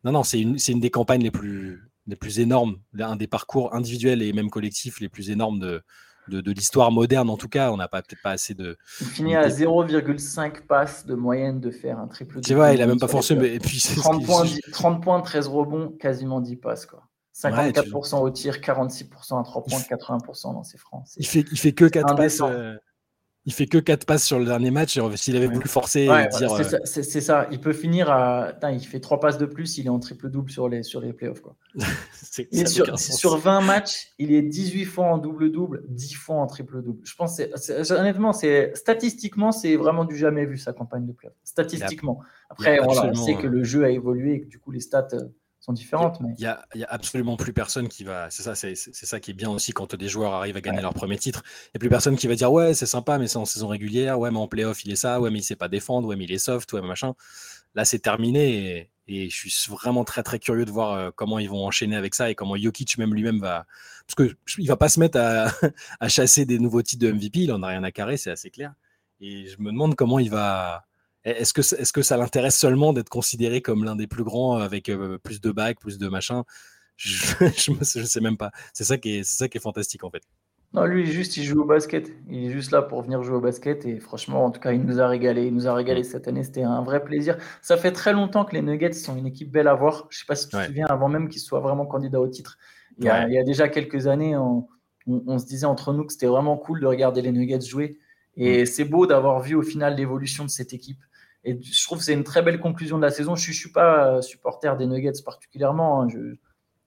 non, 0.04 0.12
non, 0.12 0.22
c'est 0.22 0.40
une, 0.40 0.56
une, 0.68 0.80
des 0.80 0.90
campagnes 0.90 1.22
les 1.22 1.30
plus, 1.30 1.90
les 2.06 2.16
plus 2.16 2.40
énormes, 2.40 2.78
un 2.98 3.16
des 3.16 3.26
parcours 3.26 3.74
individuels 3.74 4.22
et 4.22 4.32
même 4.32 4.50
collectifs 4.50 5.00
les 5.00 5.08
plus 5.08 5.30
énormes 5.30 5.58
de, 5.58 5.82
de, 6.28 6.52
l'histoire 6.52 6.90
moderne 6.90 7.28
en 7.28 7.36
tout 7.36 7.48
cas. 7.48 7.70
On 7.70 7.76
n'a 7.76 7.88
pas 7.88 8.02
peut-être 8.02 8.22
pas 8.22 8.30
assez 8.30 8.54
de. 8.54 8.78
Il 9.00 9.06
finit 9.08 9.36
à 9.36 9.48
0,5 9.48 10.66
passes 10.66 11.04
de 11.04 11.14
moyenne 11.14 11.60
de 11.60 11.70
faire 11.70 11.98
un 11.98 12.06
triple. 12.06 12.40
Tu 12.40 12.54
vois, 12.54 12.72
il 12.72 12.80
a 12.80 12.86
même 12.86 12.98
pas 12.98 13.08
forcé. 13.08 13.34
Mais, 13.34 13.54
et 13.54 13.58
puis 13.58 13.82
30, 13.96 14.24
points, 14.24 14.44
30 14.72 15.02
points, 15.02 15.20
13 15.20 15.48
rebonds, 15.48 15.88
quasiment 15.88 16.40
10 16.40 16.56
passes 16.56 16.86
quoi. 16.86 17.09
54% 17.40 18.20
au 18.20 18.30
tir, 18.30 18.56
46% 18.56 19.40
à 19.40 19.42
3 19.42 19.64
points, 19.64 19.78
80% 19.78 20.54
dans 20.54 20.62
ses 20.62 20.78
francs. 20.78 21.04
Il 21.16 21.26
fait, 21.26 21.44
il 21.50 21.58
fait 21.58 21.72
que 21.72 21.86
4 21.86 22.14
passes. 22.16 22.40
Euh, 22.42 22.76
il 23.46 23.54
fait 23.54 23.66
que 23.66 23.78
4 23.78 24.04
passes 24.04 24.24
sur 24.24 24.38
le 24.38 24.44
dernier 24.44 24.70
match. 24.70 24.98
S'il 25.16 25.36
avait 25.36 25.46
voulu 25.46 25.66
forcer, 25.66 26.04
dire. 26.04 26.52
Euh, 26.52 26.78
c'est 26.84 27.20
ça, 27.20 27.48
Il 27.50 27.60
peut 27.60 27.72
finir 27.72 28.10
à. 28.10 28.52
il 28.70 28.86
fait 28.86 29.00
3 29.00 29.18
passes 29.18 29.38
de 29.38 29.46
plus, 29.46 29.78
il 29.78 29.86
est 29.86 29.90
en 29.90 29.98
triple-double 29.98 30.50
sur 30.50 30.68
les, 30.68 30.82
sur 30.82 31.00
les 31.00 31.14
playoffs. 31.14 31.40
Quoi. 31.40 31.56
sur, 32.66 32.98
sur, 32.98 33.38
20 33.38 33.62
matchs, 33.62 34.12
il 34.18 34.32
est 34.32 34.42
18 34.42 34.84
fois 34.84 35.06
en 35.06 35.18
double-double, 35.18 35.84
10 35.88 36.14
fois 36.14 36.36
en 36.36 36.46
triple-double. 36.46 37.00
Je 37.02 37.14
pense, 37.14 37.40
honnêtement, 37.90 38.32
statistiquement, 38.74 39.52
c'est 39.52 39.76
vraiment 39.76 40.04
du 40.04 40.16
jamais 40.16 40.44
vu 40.44 40.58
sa 40.58 40.74
campagne 40.74 41.06
de 41.06 41.12
playoffs. 41.12 41.36
Statistiquement. 41.42 42.20
Après, 42.50 42.78
on 42.80 43.14
sait 43.14 43.36
que 43.36 43.46
le 43.46 43.64
jeu 43.64 43.84
a 43.84 43.90
évolué 43.90 44.34
et 44.34 44.40
que 44.42 44.46
du 44.46 44.58
coup, 44.58 44.70
les 44.70 44.80
stats 44.80 45.08
euh, 45.14 45.28
sont 45.60 45.72
différentes. 45.72 46.18
Il 46.20 46.34
n'y 46.40 46.46
a, 46.46 46.64
a, 46.74 46.94
absolument 46.94 47.36
plus 47.36 47.52
personne 47.52 47.88
qui 47.88 48.02
va. 48.04 48.30
C'est 48.30 48.42
ça, 48.42 48.54
c'est 48.54 48.74
ça 48.74 49.20
qui 49.20 49.30
est 49.30 49.34
bien 49.34 49.50
aussi 49.50 49.72
quand 49.72 49.94
des 49.94 50.08
joueurs 50.08 50.32
arrivent 50.32 50.56
à 50.56 50.60
gagner 50.60 50.80
leur 50.80 50.94
premier 50.94 51.18
titre. 51.18 51.42
Il 51.44 51.70
n'y 51.74 51.78
a 51.78 51.80
plus 51.80 51.88
personne 51.90 52.16
qui 52.16 52.26
va 52.26 52.34
dire 52.34 52.50
ouais, 52.50 52.74
c'est 52.74 52.86
sympa, 52.86 53.18
mais 53.18 53.28
c'est 53.28 53.36
en 53.36 53.44
saison 53.44 53.68
régulière. 53.68 54.18
Ouais, 54.18 54.30
mais 54.30 54.38
en 54.38 54.48
playoff, 54.48 54.84
il 54.84 54.92
est 54.92 54.96
ça. 54.96 55.20
Ouais, 55.20 55.30
mais 55.30 55.38
il 55.38 55.42
ne 55.42 55.46
sait 55.46 55.56
pas 55.56 55.68
défendre. 55.68 56.08
Ouais, 56.08 56.16
mais 56.16 56.24
il 56.24 56.32
est 56.32 56.38
soft. 56.38 56.72
Ouais, 56.72 56.80
machin. 56.80 57.14
Là, 57.74 57.84
c'est 57.84 58.00
terminé 58.00 58.90
et, 59.06 59.28
je 59.28 59.48
suis 59.48 59.72
vraiment 59.72 60.04
très 60.04 60.22
très 60.22 60.38
curieux 60.38 60.64
de 60.64 60.70
voir 60.70 60.92
euh, 60.92 61.10
comment 61.12 61.40
ils 61.40 61.50
vont 61.50 61.66
enchaîner 61.66 61.96
avec 61.96 62.14
ça 62.14 62.30
et 62.30 62.36
comment 62.36 62.56
Jokic 62.56 62.96
même 62.96 63.12
lui-même 63.12 63.40
va. 63.40 63.66
Parce 64.06 64.14
que 64.14 64.36
il 64.58 64.68
va 64.68 64.76
pas 64.76 64.88
se 64.88 65.00
mettre 65.00 65.18
à, 65.18 65.48
à 66.00 66.08
chasser 66.08 66.44
des 66.44 66.60
nouveaux 66.60 66.82
titres 66.82 67.04
de 67.04 67.12
MVP. 67.12 67.40
Il 67.40 67.52
en 67.52 67.62
a 67.64 67.68
rien 67.68 67.82
à 67.82 67.90
carrer, 67.90 68.16
c'est 68.16 68.30
assez 68.30 68.50
clair. 68.50 68.72
Et 69.20 69.48
je 69.48 69.60
me 69.60 69.72
demande 69.72 69.96
comment 69.96 70.20
il 70.20 70.30
va 70.30 70.84
est-ce 71.24 71.52
que, 71.52 71.60
est 71.60 71.92
que 71.92 72.02
ça 72.02 72.16
l'intéresse 72.16 72.58
seulement 72.58 72.92
d'être 72.92 73.08
considéré 73.08 73.60
comme 73.60 73.84
l'un 73.84 73.96
des 73.96 74.06
plus 74.06 74.24
grands 74.24 74.56
avec 74.56 74.88
euh, 74.88 75.18
plus 75.18 75.40
de 75.40 75.50
bacs, 75.50 75.78
plus 75.78 75.98
de 75.98 76.08
machins? 76.08 76.42
Je 76.96 77.70
ne 78.00 78.04
sais 78.04 78.20
même 78.20 78.36
pas. 78.36 78.50
C'est 78.72 78.84
ça, 78.84 78.98
qui 78.98 79.18
est, 79.18 79.24
ça 79.24 79.48
qui 79.48 79.58
est 79.58 79.60
fantastique 79.60 80.04
en 80.04 80.10
fait. 80.10 80.22
Non, 80.72 80.84
lui, 80.84 81.04
juste, 81.04 81.36
il 81.36 81.42
joue 81.42 81.62
au 81.62 81.64
basket. 81.64 82.12
Il 82.28 82.44
est 82.44 82.50
juste 82.50 82.70
là 82.70 82.80
pour 82.80 83.02
venir 83.02 83.22
jouer 83.24 83.36
au 83.36 83.40
basket. 83.40 83.84
Et 83.86 83.98
franchement, 83.98 84.44
en 84.44 84.50
tout 84.52 84.60
cas, 84.60 84.72
il 84.72 84.82
nous 84.82 85.00
a 85.00 85.08
régalé. 85.08 85.46
Il 85.46 85.54
nous 85.54 85.66
a 85.66 85.74
régalé 85.74 86.04
cette 86.04 86.28
année. 86.28 86.44
C'était 86.44 86.62
un 86.62 86.82
vrai 86.82 87.02
plaisir. 87.02 87.36
Ça 87.60 87.76
fait 87.76 87.90
très 87.90 88.12
longtemps 88.12 88.44
que 88.44 88.54
les 88.54 88.62
Nuggets 88.62 88.92
sont 88.92 89.16
une 89.16 89.26
équipe 89.26 89.50
belle 89.50 89.66
à 89.66 89.74
voir. 89.74 90.06
Je 90.10 90.16
ne 90.16 90.20
sais 90.20 90.26
pas 90.26 90.36
si 90.36 90.48
tu 90.48 90.56
te 90.56 90.64
souviens, 90.64 90.86
avant 90.86 91.08
même 91.08 91.28
qu'ils 91.28 91.40
soient 91.40 91.58
vraiment 91.58 91.86
candidats 91.86 92.20
au 92.20 92.28
titre. 92.28 92.56
Il 92.98 93.04
y 93.06 93.08
a, 93.08 93.26
il 93.26 93.34
y 93.34 93.38
a 93.38 93.42
déjà 93.42 93.68
quelques 93.68 94.06
années, 94.06 94.36
on, 94.36 94.68
on, 95.06 95.38
se 95.38 95.46
disait 95.46 95.64
entre 95.64 95.92
nous 95.92 96.04
que 96.04 96.12
c'était 96.12 96.26
vraiment 96.26 96.56
cool 96.56 96.80
de 96.80 96.86
regarder 96.86 97.22
les 97.22 97.32
Nuggets 97.32 97.62
jouer. 97.62 97.98
Et 98.36 98.62
mm. 98.62 98.66
c'est 98.66 98.84
beau 98.84 99.06
d'avoir 99.06 99.40
vu 99.40 99.56
au 99.56 99.62
final 99.62 99.96
l'évolution 99.96 100.44
de 100.44 100.50
cette 100.50 100.72
équipe. 100.72 101.00
Et 101.44 101.58
je 101.62 101.84
trouve 101.84 101.98
que 101.98 102.04
c'est 102.04 102.12
une 102.12 102.24
très 102.24 102.42
belle 102.42 102.60
conclusion 102.60 102.98
de 102.98 103.02
la 103.02 103.10
saison. 103.10 103.34
Je 103.34 103.50
ne 103.50 103.54
suis 103.54 103.72
pas 103.72 104.06
euh, 104.06 104.22
supporter 104.22 104.76
des 104.76 104.86
Nuggets 104.86 105.22
particulièrement. 105.24 106.02
Hein. 106.02 106.08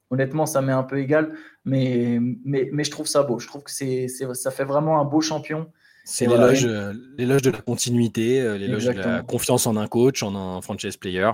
honnêtement, 0.09 0.45
ça 0.45 0.61
m'est 0.61 0.71
un 0.71 0.83
peu 0.83 0.99
égal. 0.99 1.33
Mais, 1.65 2.19
mais, 2.45 2.69
mais, 2.71 2.83
je 2.83 2.91
trouve 2.91 3.07
ça 3.07 3.23
beau. 3.23 3.39
Je 3.39 3.47
trouve 3.47 3.63
que 3.63 3.71
c'est, 3.71 4.07
ça 4.07 4.51
fait 4.51 4.65
vraiment 4.65 4.99
un 4.99 5.05
beau 5.05 5.21
champion. 5.21 5.71
C'est 6.05 6.27
l'éloge, 6.27 6.63
de 6.63 7.49
la 7.49 7.61
continuité, 7.61 8.41
euh, 8.41 8.57
l'éloge 8.57 8.85
de 8.85 8.91
la 8.91 9.21
confiance 9.21 9.65
en 9.67 9.77
un 9.77 9.87
coach, 9.87 10.21
en 10.21 10.35
un 10.35 10.61
franchise 10.61 10.97
player. 10.97 11.31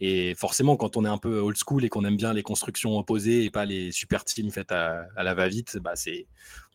Et 0.00 0.34
forcément, 0.34 0.76
quand 0.76 0.96
on 0.96 1.04
est 1.04 1.08
un 1.08 1.18
peu 1.18 1.38
old 1.38 1.56
school 1.56 1.84
et 1.84 1.88
qu'on 1.88 2.04
aime 2.04 2.16
bien 2.16 2.32
les 2.32 2.42
constructions 2.42 2.98
opposées 2.98 3.44
et 3.44 3.50
pas 3.50 3.64
les 3.64 3.92
super 3.92 4.24
teams 4.24 4.50
faites 4.50 4.72
à, 4.72 5.06
la 5.16 5.34
va-vite, 5.34 5.78
bah 5.78 5.92
c'est, 5.94 6.26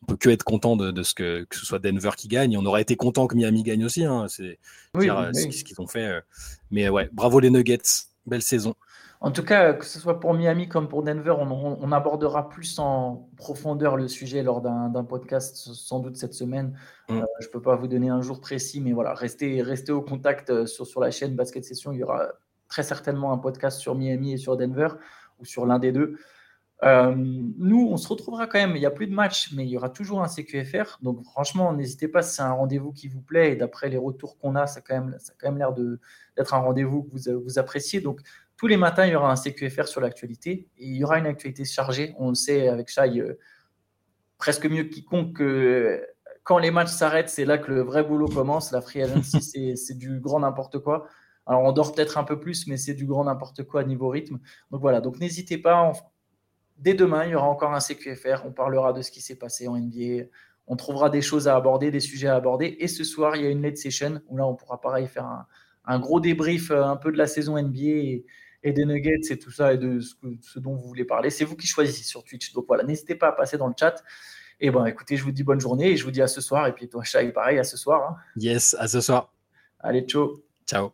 on 0.02 0.06
peut 0.06 0.16
que 0.16 0.30
être 0.30 0.42
content 0.42 0.76
de, 0.76 1.02
ce 1.02 1.14
que, 1.14 1.44
que 1.44 1.56
ce 1.56 1.66
soit 1.66 1.78
Denver 1.78 2.10
qui 2.16 2.28
gagne. 2.28 2.56
On 2.56 2.64
aurait 2.64 2.82
été 2.82 2.96
content 2.96 3.26
que 3.26 3.36
Miami 3.36 3.62
gagne 3.62 3.84
aussi. 3.84 4.04
Hein. 4.04 4.26
C'est 4.28 4.58
ce 4.94 5.64
qu'ils 5.64 5.80
ont 5.80 5.86
fait. 5.86 6.06
Euh. 6.06 6.20
Mais 6.70 6.88
ouais, 6.88 7.10
bravo 7.12 7.40
les 7.40 7.50
Nuggets, 7.50 8.06
belle 8.26 8.42
saison. 8.42 8.74
En 9.22 9.32
tout 9.32 9.44
cas, 9.44 9.74
que 9.74 9.84
ce 9.84 10.00
soit 10.00 10.18
pour 10.18 10.32
Miami 10.32 10.66
comme 10.66 10.88
pour 10.88 11.02
Denver, 11.02 11.34
on, 11.38 11.92
abordera 11.92 12.48
plus 12.48 12.78
en 12.78 13.28
profondeur 13.36 13.96
le 13.96 14.08
sujet 14.08 14.42
lors 14.42 14.62
d'un 14.62 15.04
podcast 15.04 15.56
sans 15.56 15.98
doute 15.98 16.16
cette 16.16 16.32
semaine. 16.32 16.74
Mm. 17.10 17.18
Euh, 17.18 17.24
je 17.40 17.48
ne 17.48 17.52
peux 17.52 17.60
pas 17.60 17.76
vous 17.76 17.86
donner 17.86 18.08
un 18.08 18.22
jour 18.22 18.40
précis, 18.40 18.80
mais 18.80 18.92
voilà, 18.92 19.12
restez, 19.12 19.60
restez 19.60 19.92
au 19.92 20.00
contact 20.00 20.48
euh, 20.48 20.64
sur, 20.64 20.86
sur 20.86 21.00
la 21.00 21.10
chaîne 21.10 21.36
Basket 21.36 21.62
Session. 21.62 21.92
Il 21.92 21.98
y 21.98 22.02
aura 22.02 22.28
très 22.70 22.82
certainement 22.82 23.32
un 23.32 23.38
podcast 23.38 23.78
sur 23.78 23.94
Miami 23.94 24.32
et 24.32 24.36
sur 24.38 24.56
Denver 24.56 24.88
ou 25.40 25.44
sur 25.44 25.66
l'un 25.66 25.78
des 25.78 25.92
deux. 25.92 26.16
Euh, 26.82 27.14
nous, 27.14 27.88
on 27.90 27.98
se 27.98 28.08
retrouvera 28.08 28.46
quand 28.46 28.58
même. 28.58 28.74
Il 28.74 28.80
n'y 28.80 28.86
a 28.86 28.90
plus 28.90 29.06
de 29.06 29.12
match, 29.12 29.52
mais 29.52 29.64
il 29.64 29.68
y 29.68 29.76
aura 29.76 29.90
toujours 29.90 30.22
un 30.22 30.28
CQFR. 30.28 30.98
Donc, 31.02 31.22
franchement, 31.24 31.74
n'hésitez 31.74 32.08
pas 32.08 32.22
si 32.22 32.36
c'est 32.36 32.42
un 32.42 32.52
rendez-vous 32.52 32.92
qui 32.92 33.08
vous 33.08 33.20
plaît. 33.20 33.52
Et 33.52 33.56
d'après 33.56 33.90
les 33.90 33.98
retours 33.98 34.38
qu'on 34.38 34.54
a, 34.54 34.66
ça 34.66 34.78
a 34.78 34.82
quand 34.82 34.94
même, 34.94 35.16
ça 35.18 35.34
quand 35.38 35.48
même 35.48 35.58
l'air 35.58 35.74
d'être 35.74 36.54
un 36.54 36.58
rendez-vous 36.58 37.02
que 37.02 37.10
vous, 37.10 37.42
vous 37.42 37.58
appréciez. 37.58 38.00
Donc, 38.00 38.20
tous 38.56 38.66
les 38.66 38.78
matins, 38.78 39.04
il 39.04 39.12
y 39.12 39.14
aura 39.14 39.30
un 39.30 39.36
CQFR 39.36 39.88
sur 39.88 40.00
l'actualité. 40.00 40.68
Et 40.78 40.86
il 40.86 40.96
y 40.96 41.04
aura 41.04 41.18
une 41.18 41.26
actualité 41.26 41.64
chargée. 41.66 42.14
On 42.18 42.30
le 42.30 42.34
sait 42.34 42.68
avec 42.68 42.88
Chai, 42.88 43.20
euh, 43.20 43.38
presque 44.38 44.64
mieux 44.64 44.84
que 44.84 44.94
quiconque 44.94 45.36
que 45.36 46.06
quand 46.44 46.58
les 46.58 46.70
matchs 46.70 46.90
s'arrêtent, 46.90 47.28
c'est 47.28 47.44
là 47.44 47.58
que 47.58 47.70
le 47.70 47.82
vrai 47.82 48.02
boulot 48.02 48.28
commence. 48.28 48.72
La 48.72 48.80
free 48.80 49.02
agency, 49.02 49.76
c'est 49.76 49.98
du 49.98 50.18
grand 50.18 50.40
n'importe 50.40 50.78
quoi. 50.78 51.08
Alors, 51.46 51.62
on 51.62 51.72
dort 51.72 51.92
peut-être 51.92 52.18
un 52.18 52.24
peu 52.24 52.38
plus, 52.38 52.66
mais 52.66 52.76
c'est 52.76 52.94
du 52.94 53.06
grand 53.06 53.24
n'importe 53.24 53.64
quoi 53.64 53.80
à 53.80 53.84
niveau 53.84 54.08
rythme. 54.08 54.38
Donc 54.70 54.80
voilà, 54.80 55.00
donc 55.00 55.18
n'hésitez 55.18 55.58
pas. 55.58 55.92
Dès 56.78 56.94
demain, 56.94 57.26
il 57.26 57.32
y 57.32 57.34
aura 57.34 57.48
encore 57.48 57.74
un 57.74 57.80
CQFR. 57.80 58.42
On 58.46 58.52
parlera 58.52 58.92
de 58.92 59.02
ce 59.02 59.10
qui 59.10 59.20
s'est 59.20 59.36
passé 59.36 59.68
en 59.68 59.76
NBA. 59.76 60.24
On 60.66 60.76
trouvera 60.76 61.10
des 61.10 61.20
choses 61.20 61.48
à 61.48 61.56
aborder, 61.56 61.90
des 61.90 62.00
sujets 62.00 62.28
à 62.28 62.36
aborder. 62.36 62.76
Et 62.78 62.88
ce 62.88 63.04
soir, 63.04 63.36
il 63.36 63.42
y 63.42 63.46
a 63.46 63.50
une 63.50 63.62
late 63.62 63.76
session 63.76 64.20
où 64.28 64.36
là, 64.36 64.46
on 64.46 64.54
pourra 64.54 64.80
pareil 64.80 65.08
faire 65.08 65.44
un, 65.84 65.98
gros 65.98 66.20
débrief 66.20 66.70
euh, 66.70 66.84
un 66.84 66.96
peu 66.96 67.10
de 67.10 67.18
la 67.18 67.26
saison 67.26 67.60
NBA 67.60 68.24
et, 68.62 68.72
des 68.72 68.84
Nuggets 68.84 69.30
et 69.30 69.38
tout 69.38 69.50
ça 69.50 69.72
et 69.72 69.78
de 69.78 69.98
ce, 70.00 70.58
dont 70.58 70.74
vous 70.74 70.86
voulez 70.86 71.04
parler. 71.04 71.30
C'est 71.30 71.44
vous 71.44 71.56
qui 71.56 71.66
choisissez 71.66 72.04
sur 72.04 72.22
Twitch. 72.22 72.52
Donc 72.52 72.66
voilà, 72.68 72.84
n'hésitez 72.84 73.14
pas 73.14 73.28
à 73.28 73.32
passer 73.32 73.58
dans 73.58 73.66
le 73.66 73.74
chat. 73.78 74.02
Et 74.60 74.70
bon, 74.70 74.84
écoutez, 74.84 75.16
je 75.16 75.24
vous 75.24 75.32
dis 75.32 75.42
bonne 75.42 75.60
journée 75.60 75.90
et 75.90 75.96
je 75.96 76.04
vous 76.04 76.10
dis 76.10 76.22
à 76.22 76.28
ce 76.28 76.40
soir. 76.40 76.66
Et 76.66 76.72
puis 76.72 76.88
toi, 76.88 77.02
Shai, 77.02 77.32
pareil, 77.32 77.58
à 77.58 77.64
ce 77.64 77.76
soir. 77.76 78.10
Hein. 78.10 78.16
Yes, 78.36 78.76
à 78.78 78.86
ce 78.86 79.00
soir. 79.00 79.32
Allez, 79.80 80.02
ciao. 80.02 80.44
Ciao. 80.66 80.92